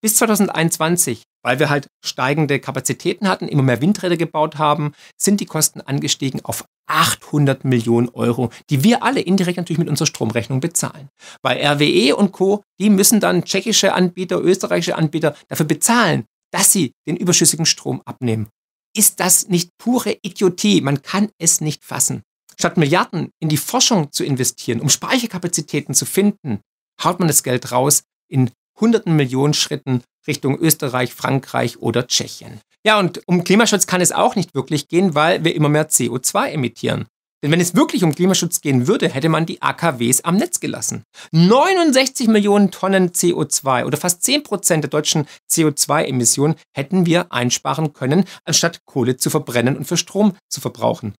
[0.01, 5.45] Bis 2021, weil wir halt steigende Kapazitäten hatten, immer mehr Windräder gebaut haben, sind die
[5.45, 11.09] Kosten angestiegen auf 800 Millionen Euro, die wir alle indirekt natürlich mit unserer Stromrechnung bezahlen.
[11.41, 16.93] Weil RWE und Co., die müssen dann tschechische Anbieter, österreichische Anbieter dafür bezahlen, dass sie
[17.07, 18.47] den überschüssigen Strom abnehmen.
[18.95, 20.81] Ist das nicht pure Idiotie?
[20.81, 22.23] Man kann es nicht fassen.
[22.59, 26.61] Statt Milliarden in die Forschung zu investieren, um Speicherkapazitäten zu finden,
[27.03, 32.59] haut man das Geld raus in hunderten Millionen Schritten Richtung Österreich, Frankreich oder Tschechien.
[32.85, 36.49] Ja, und um Klimaschutz kann es auch nicht wirklich gehen, weil wir immer mehr CO2
[36.49, 37.07] emittieren.
[37.43, 41.03] Denn wenn es wirklich um Klimaschutz gehen würde, hätte man die AKWs am Netz gelassen.
[41.31, 48.25] 69 Millionen Tonnen CO2 oder fast 10 Prozent der deutschen CO2-Emissionen hätten wir einsparen können,
[48.43, 51.13] anstatt Kohle zu verbrennen und für Strom zu verbrauchen.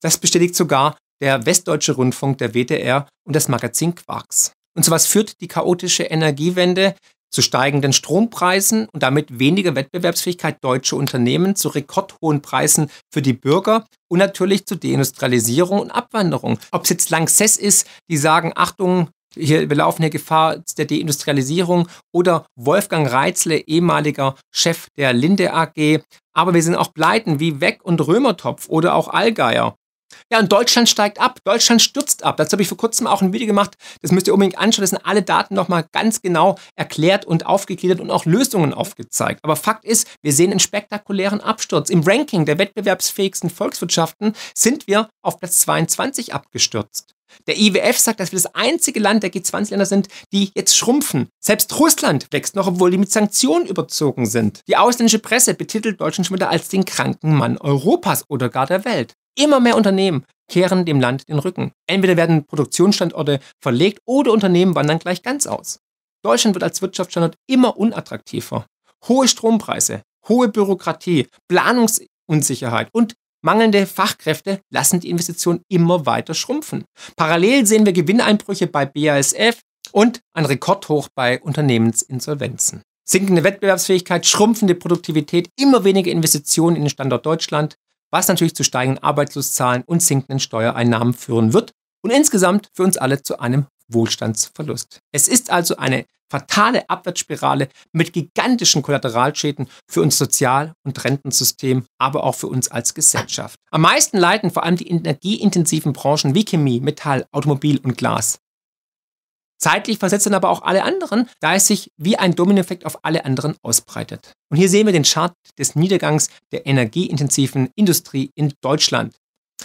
[0.00, 4.52] Das bestätigt sogar der Westdeutsche Rundfunk, der WDR und das Magazin Quarks.
[4.76, 6.94] Und so was führt die chaotische Energiewende
[7.32, 13.86] zu steigenden Strompreisen und damit weniger Wettbewerbsfähigkeit deutscher Unternehmen, zu rekordhohen Preisen für die Bürger
[14.08, 16.58] und natürlich zu Deindustrialisierung und Abwanderung.
[16.72, 21.86] Ob es jetzt Lanxess ist, die sagen, Achtung, Hier, wir laufen hier Gefahr der Deindustrialisierung
[22.12, 26.02] oder Wolfgang Reitzle, ehemaliger Chef der Linde AG.
[26.34, 29.76] Aber wir sind auch Pleiten wie Weck und Römertopf oder auch Allgeier.
[30.30, 31.38] Ja, und Deutschland steigt ab.
[31.44, 32.36] Deutschland stürzt ab.
[32.36, 33.76] Dazu habe ich vor kurzem auch ein Video gemacht.
[34.02, 34.82] Das müsst ihr unbedingt anschauen.
[34.82, 39.40] Das sind alle Daten nochmal ganz genau erklärt und aufgegliedert und auch Lösungen aufgezeigt.
[39.42, 41.90] Aber Fakt ist, wir sehen einen spektakulären Absturz.
[41.90, 47.14] Im Ranking der wettbewerbsfähigsten Volkswirtschaften sind wir auf Platz 22 abgestürzt.
[47.46, 51.28] Der IWF sagt, dass wir das einzige Land der G20-Länder sind, die jetzt schrumpfen.
[51.40, 54.60] Selbst Russland wächst noch, obwohl die mit Sanktionen überzogen sind.
[54.68, 58.84] Die ausländische Presse betitelt Deutschland schon wieder als den kranken Mann Europas oder gar der
[58.84, 59.14] Welt.
[59.36, 61.72] Immer mehr Unternehmen kehren dem Land den Rücken.
[61.86, 65.80] Entweder werden Produktionsstandorte verlegt oder Unternehmen wandern gleich ganz aus.
[66.22, 68.66] Deutschland wird als Wirtschaftsstandort immer unattraktiver.
[69.08, 76.84] Hohe Strompreise, hohe Bürokratie, Planungsunsicherheit und mangelnde Fachkräfte lassen die Investitionen immer weiter schrumpfen.
[77.16, 79.60] Parallel sehen wir Gewinneinbrüche bei BASF
[79.92, 82.82] und ein Rekordhoch bei Unternehmensinsolvenzen.
[83.08, 87.76] Sinkende Wettbewerbsfähigkeit, schrumpfende Produktivität, immer weniger Investitionen in den Standort Deutschland,
[88.10, 93.22] was natürlich zu steigenden Arbeitslosenzahlen und sinkenden Steuereinnahmen führen wird und insgesamt für uns alle
[93.22, 95.00] zu einem Wohlstandsverlust.
[95.12, 102.24] Es ist also eine fatale Abwärtsspirale mit gigantischen Kollateralschäden für unser Sozial- und Rentensystem, aber
[102.24, 103.56] auch für uns als Gesellschaft.
[103.72, 108.38] Am meisten leiden vor allem die energieintensiven Branchen wie Chemie, Metall, Automobil und Glas.
[109.60, 113.26] Zeitlich versetzt dann aber auch alle anderen, da es sich wie ein Dominoeffekt auf alle
[113.26, 114.32] anderen ausbreitet.
[114.48, 119.14] Und hier sehen wir den Chart des Niedergangs der energieintensiven Industrie in Deutschland.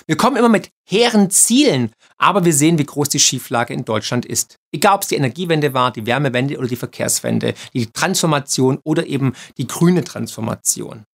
[0.07, 4.25] Wir kommen immer mit hehren Zielen, aber wir sehen, wie groß die Schieflage in Deutschland
[4.25, 4.57] ist.
[4.73, 9.33] Egal, ob es die Energiewende war, die Wärmewende oder die Verkehrswende, die Transformation oder eben
[9.57, 11.05] die grüne Transformation.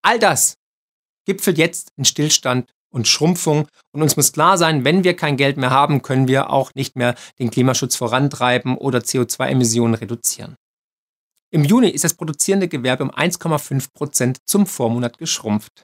[0.00, 0.54] All das
[1.26, 3.66] gipfelt jetzt in Stillstand und Schrumpfung.
[3.92, 6.96] Und uns muss klar sein, wenn wir kein Geld mehr haben, können wir auch nicht
[6.96, 10.54] mehr den Klimaschutz vorantreiben oder CO2-Emissionen reduzieren.
[11.50, 15.82] Im Juni ist das produzierende Gewerbe um 1,5 Prozent zum Vormonat geschrumpft.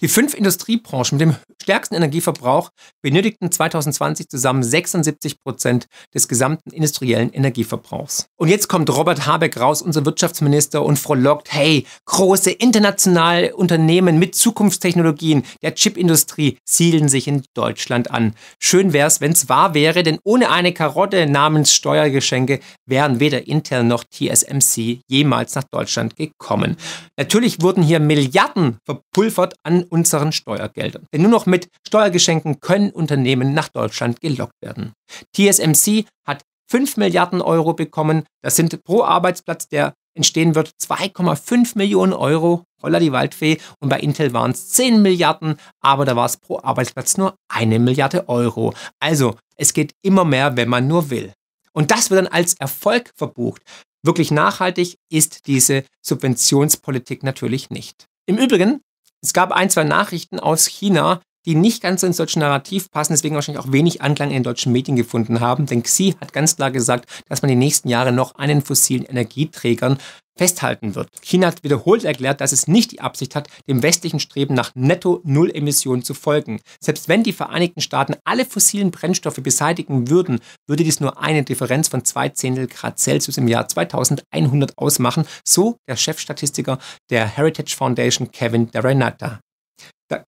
[0.00, 2.70] Die fünf Industriebranchen mit dem stärksten Energieverbrauch
[3.02, 8.26] benötigten 2020 zusammen 76 Prozent des gesamten industriellen Energieverbrauchs.
[8.36, 14.34] Und jetzt kommt Robert Habeck raus, unser Wirtschaftsminister, und frohlockt, hey, große internationale Unternehmen mit
[14.34, 18.34] Zukunftstechnologien der Chipindustrie siedeln sich in Deutschland an.
[18.58, 24.04] Schön wär's, wenn's wahr wäre, denn ohne eine Karotte namens Steuergeschenke wären weder Intel noch
[24.04, 26.76] TSMC jemals nach Deutschland gekommen.
[27.16, 31.06] Natürlich wurden hier Milliarden verpulvert an unseren Steuergeldern.
[31.12, 34.92] Denn nur noch mit Steuergeschenken können Unternehmen nach Deutschland gelockt werden.
[35.34, 38.24] TSMC hat 5 Milliarden Euro bekommen.
[38.42, 42.64] Das sind pro Arbeitsplatz, der entstehen wird, 2,5 Millionen Euro.
[42.82, 43.58] Holla die Waldfee.
[43.80, 47.78] Und bei Intel waren es 10 Milliarden, aber da war es pro Arbeitsplatz nur eine
[47.78, 48.74] Milliarde Euro.
[49.00, 51.32] Also, es geht immer mehr, wenn man nur will.
[51.72, 53.62] Und das wird dann als Erfolg verbucht.
[54.04, 58.06] Wirklich nachhaltig ist diese Subventionspolitik natürlich nicht.
[58.26, 58.80] Im Übrigen
[59.22, 63.12] es gab ein, zwei Nachrichten aus China, die nicht ganz so ins deutsche Narrativ passen,
[63.12, 65.66] deswegen wahrscheinlich auch wenig Anklang in den deutschen Medien gefunden haben.
[65.66, 69.04] Denn Xi hat ganz klar gesagt, dass man die nächsten Jahre noch an den fossilen
[69.04, 69.98] Energieträgern
[70.36, 71.08] festhalten wird.
[71.22, 76.02] China hat wiederholt erklärt, dass es nicht die Absicht hat, dem westlichen Streben nach Netto-Null-Emissionen
[76.02, 76.60] zu folgen.
[76.80, 81.88] Selbst wenn die Vereinigten Staaten alle fossilen Brennstoffe beseitigen würden, würde dies nur eine Differenz
[81.88, 86.78] von zwei Zehntel Grad Celsius im Jahr 2100 ausmachen, so der Chefstatistiker
[87.10, 89.40] der Heritage Foundation Kevin Derenata.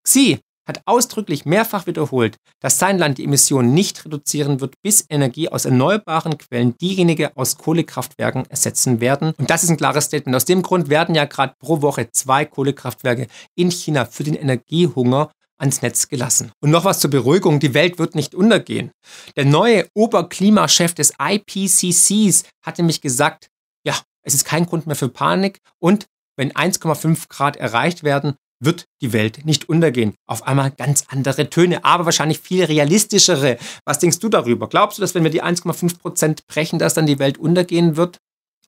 [0.03, 5.49] Xi hat ausdrücklich mehrfach wiederholt, dass sein Land die Emissionen nicht reduzieren wird, bis Energie
[5.49, 9.35] aus erneuerbaren Quellen diejenige aus Kohlekraftwerken ersetzen werden.
[9.39, 10.37] Und das ist ein klares Statement.
[10.37, 15.31] Aus dem Grund werden ja gerade pro Woche zwei Kohlekraftwerke in China für den Energiehunger
[15.59, 16.51] ans Netz gelassen.
[16.61, 18.91] Und noch was zur Beruhigung, die Welt wird nicht untergehen.
[19.37, 23.49] Der neue Oberklimachef des IPCCs hat nämlich gesagt,
[23.87, 26.07] ja, es ist kein Grund mehr für Panik und
[26.37, 28.35] wenn 1,5 Grad erreicht werden,
[28.65, 30.15] wird die Welt nicht untergehen.
[30.27, 33.59] Auf einmal ganz andere Töne, aber wahrscheinlich viel realistischere.
[33.85, 34.69] Was denkst du darüber?
[34.69, 38.19] Glaubst du, dass wenn wir die 1,5 Prozent brechen, dass dann die Welt untergehen wird?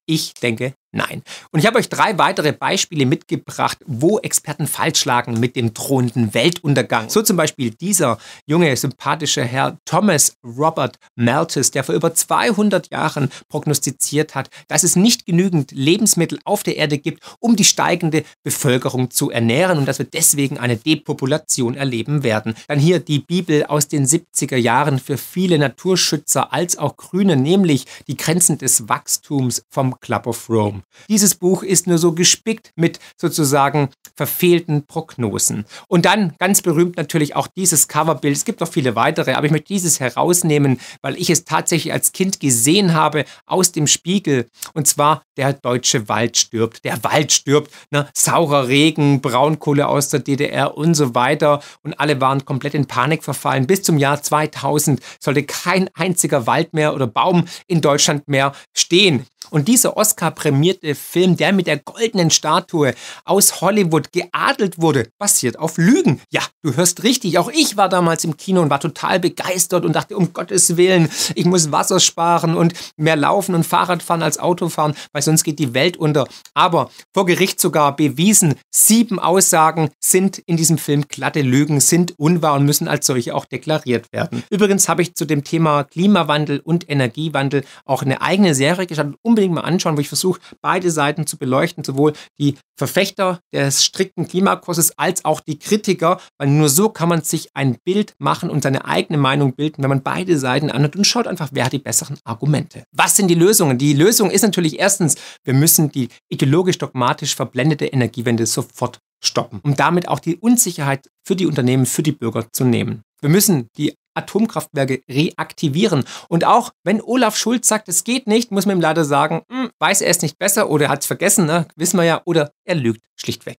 [0.07, 1.23] Ich denke Nein.
[1.51, 6.33] Und ich habe euch drei weitere Beispiele mitgebracht, wo Experten falsch lagen mit dem drohenden
[6.33, 7.11] Weltuntergang.
[7.11, 13.31] So zum Beispiel dieser junge, sympathische Herr Thomas Robert Malthus, der vor über 200 Jahren
[13.49, 19.11] prognostiziert hat, dass es nicht genügend Lebensmittel auf der Erde gibt, um die steigende Bevölkerung
[19.11, 22.55] zu ernähren und dass wir deswegen eine Depopulation erleben werden.
[22.69, 27.85] Dann hier die Bibel aus den 70er Jahren für viele Naturschützer als auch Grüne, nämlich
[28.07, 30.76] die Grenzen des Wachstums vom Club of Rome.
[30.77, 30.83] Strom.
[31.09, 35.67] Dieses Buch ist nur so gespickt mit sozusagen verfehlten Prognosen.
[35.89, 38.37] Und dann ganz berühmt natürlich auch dieses Coverbild.
[38.37, 42.13] Es gibt noch viele weitere, aber ich möchte dieses herausnehmen, weil ich es tatsächlich als
[42.13, 44.47] Kind gesehen habe aus dem Spiegel.
[44.75, 46.85] Und zwar der deutsche Wald stirbt.
[46.85, 47.73] Der Wald stirbt.
[47.91, 48.09] Ne?
[48.15, 51.63] Saurer Regen, Braunkohle aus der DDR und so weiter.
[51.83, 53.67] Und alle waren komplett in Panik verfallen.
[53.67, 59.27] Bis zum Jahr 2000 sollte kein einziger Wald mehr oder Baum in Deutschland mehr stehen.
[59.51, 62.95] Und dieser Oscar-prämierte Film, der mit der goldenen Statue
[63.25, 66.21] aus Hollywood geadelt wurde, basiert auf Lügen.
[66.31, 67.39] Ja, du hörst richtig.
[67.39, 71.09] Auch ich war damals im Kino und war total begeistert und dachte, um Gottes Willen,
[71.35, 75.45] ich muss Wasser sparen und mehr laufen und Fahrrad fahren als Auto fahren, weil sonst
[75.45, 76.27] geht die Welt unter.
[76.55, 82.55] Aber vor Gericht sogar bewiesen, sieben Aussagen sind in diesem Film glatte Lügen, sind unwahr
[82.55, 84.43] und müssen als solche auch deklariert werden.
[84.51, 89.36] Übrigens habe ich zu dem Thema Klimawandel und Energiewandel auch eine eigene Serie gestartet, um
[89.37, 94.27] unbedingt mal anschauen, wo ich versuche, beide Seiten zu beleuchten, sowohl die Verfechter des strikten
[94.27, 98.63] Klimakurses als auch die Kritiker, weil nur so kann man sich ein Bild machen und
[98.63, 101.79] seine eigene Meinung bilden, wenn man beide Seiten anhört und schaut einfach, wer hat die
[101.79, 102.85] besseren Argumente.
[102.93, 103.79] Was sind die Lösungen?
[103.79, 110.09] Die Lösung ist natürlich erstens, wir müssen die ideologisch-dogmatisch verblendete Energiewende sofort stoppen, um damit
[110.09, 113.03] auch die Unsicherheit für die Unternehmen, für die Bürger zu nehmen.
[113.21, 116.05] Wir müssen die Atomkraftwerke reaktivieren.
[116.29, 119.71] Und auch wenn Olaf Schulz sagt, es geht nicht, muss man ihm leider sagen, hm,
[119.79, 121.67] weiß er es nicht besser oder hat es vergessen, ne?
[121.77, 123.59] wissen wir ja, oder er lügt schlichtweg.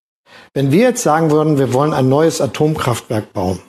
[0.54, 3.60] Wenn wir jetzt sagen würden, wir wollen ein neues Atomkraftwerk bauen,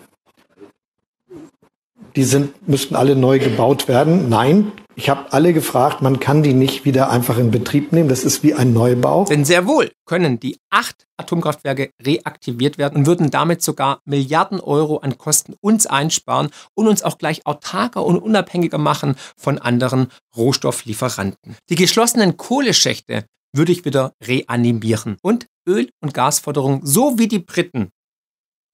[2.16, 4.28] die sind, müssten alle neu gebaut werden.
[4.28, 8.08] Nein, ich habe alle gefragt, man kann die nicht wieder einfach in Betrieb nehmen.
[8.08, 9.26] Das ist wie ein Neubau.
[9.26, 14.96] Denn sehr wohl können die acht Atomkraftwerke reaktiviert werden und würden damit sogar Milliarden Euro
[14.96, 21.54] an Kosten uns einsparen und uns auch gleich autarker und unabhängiger machen von anderen Rohstofflieferanten.
[21.70, 23.24] Die geschlossenen Kohleschächte
[23.54, 27.90] würde ich wieder reanimieren und Öl- und Gasförderung so wie die Briten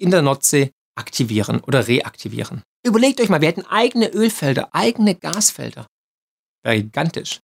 [0.01, 2.63] in der Nordsee aktivieren oder reaktivieren.
[2.87, 5.87] Überlegt euch mal, wir hätten eigene Ölfelder, eigene Gasfelder.
[6.65, 7.41] Wäre gigantisch.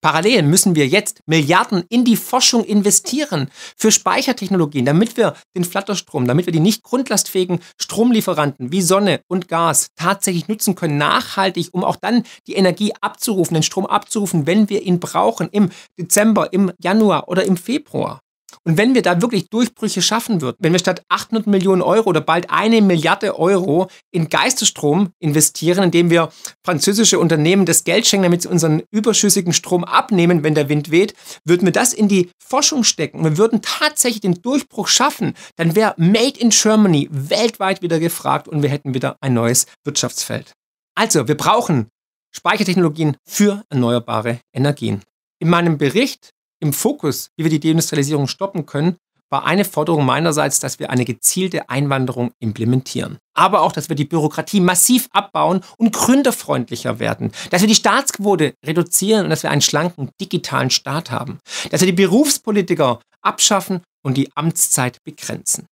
[0.00, 6.26] Parallel müssen wir jetzt Milliarden in die Forschung investieren für Speichertechnologien, damit wir den Flatterstrom,
[6.26, 11.84] damit wir die nicht grundlastfähigen Stromlieferanten wie Sonne und Gas tatsächlich nutzen können, nachhaltig, um
[11.84, 16.72] auch dann die Energie abzurufen, den Strom abzurufen, wenn wir ihn brauchen, im Dezember, im
[16.78, 18.20] Januar oder im Februar.
[18.64, 22.20] Und wenn wir da wirklich Durchbrüche schaffen würden, wenn wir statt 800 Millionen Euro oder
[22.20, 26.30] bald eine Milliarde Euro in Geistesstrom investieren, indem wir
[26.64, 31.14] französische Unternehmen das Geld schenken, damit sie unseren überschüssigen Strom abnehmen, wenn der Wind weht,
[31.44, 35.94] würden wir das in die Forschung stecken wir würden tatsächlich den Durchbruch schaffen, dann wäre
[35.96, 40.52] Made in Germany weltweit wieder gefragt und wir hätten wieder ein neues Wirtschaftsfeld.
[40.94, 41.88] Also, wir brauchen
[42.32, 45.02] Speichertechnologien für erneuerbare Energien.
[45.38, 46.30] In meinem Bericht
[46.60, 48.96] im Fokus, wie wir die Deindustrialisierung stoppen können,
[49.30, 53.18] war eine Forderung meinerseits, dass wir eine gezielte Einwanderung implementieren.
[53.34, 57.30] Aber auch, dass wir die Bürokratie massiv abbauen und gründerfreundlicher werden.
[57.50, 61.38] Dass wir die Staatsquote reduzieren und dass wir einen schlanken digitalen Staat haben.
[61.70, 65.66] Dass wir die Berufspolitiker abschaffen und die Amtszeit begrenzen.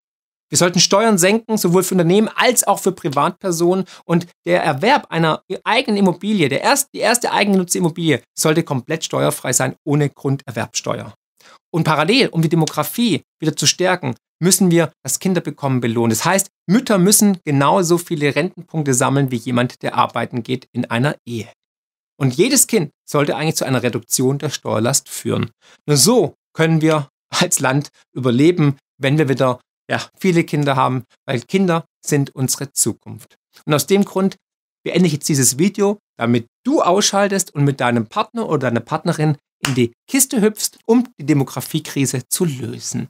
[0.50, 3.84] Wir sollten Steuern senken, sowohl für Unternehmen als auch für Privatpersonen.
[4.04, 9.52] Und der Erwerb einer eigenen Immobilie, der erst, die erste eigengenutzte Immobilie, sollte komplett steuerfrei
[9.52, 11.14] sein, ohne Grunderwerbsteuer.
[11.70, 16.10] Und parallel, um die Demografie wieder zu stärken, müssen wir das Kinderbekommen belohnen.
[16.10, 21.16] Das heißt, Mütter müssen genauso viele Rentenpunkte sammeln wie jemand, der arbeiten geht in einer
[21.26, 21.48] Ehe.
[22.20, 25.50] Und jedes Kind sollte eigentlich zu einer Reduktion der Steuerlast führen.
[25.86, 29.60] Nur so können wir als Land überleben, wenn wir wieder
[29.90, 33.36] ja, viele Kinder haben, weil Kinder sind unsere Zukunft.
[33.64, 34.36] Und aus dem Grund
[34.84, 39.36] beende ich jetzt dieses Video, damit du ausschaltest und mit deinem Partner oder deiner Partnerin
[39.66, 43.08] in die Kiste hüpfst, um die Demografiekrise zu lösen.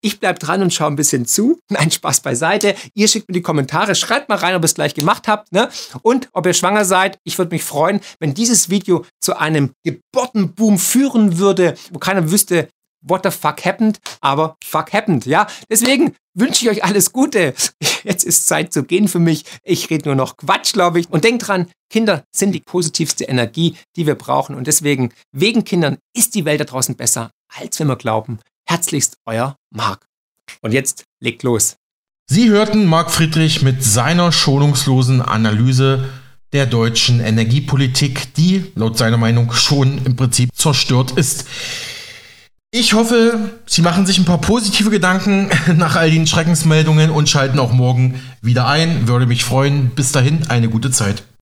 [0.00, 1.58] Ich bleibe dran und schaue ein bisschen zu.
[1.68, 2.74] Nein, Spaß beiseite.
[2.94, 5.68] Ihr schickt mir die Kommentare, schreibt mal rein, ob ihr es gleich gemacht habt ne?
[6.02, 7.18] und ob ihr schwanger seid.
[7.24, 12.68] Ich würde mich freuen, wenn dieses Video zu einem Geburtenboom führen würde, wo keiner wüsste,
[13.02, 15.46] what the fuck happened, aber fuck happened, ja.
[15.70, 17.54] Deswegen wünsche ich euch alles Gute.
[18.04, 19.44] Jetzt ist Zeit zu gehen für mich.
[19.62, 21.10] Ich rede nur noch Quatsch, glaube ich.
[21.10, 24.54] Und denkt dran, Kinder sind die positivste Energie, die wir brauchen.
[24.54, 28.38] Und deswegen, wegen Kindern ist die Welt da draußen besser, als wenn wir glauben.
[28.66, 30.06] Herzlichst euer Marc.
[30.62, 31.76] Und jetzt legt los.
[32.28, 36.08] Sie hörten Marc Friedrich mit seiner schonungslosen Analyse
[36.52, 41.46] der deutschen Energiepolitik, die laut seiner Meinung schon im Prinzip zerstört ist.
[42.72, 47.58] Ich hoffe, Sie machen sich ein paar positive Gedanken nach all den Schreckensmeldungen und schalten
[47.58, 49.08] auch morgen wieder ein.
[49.08, 49.90] Würde mich freuen.
[49.96, 51.24] Bis dahin eine gute Zeit.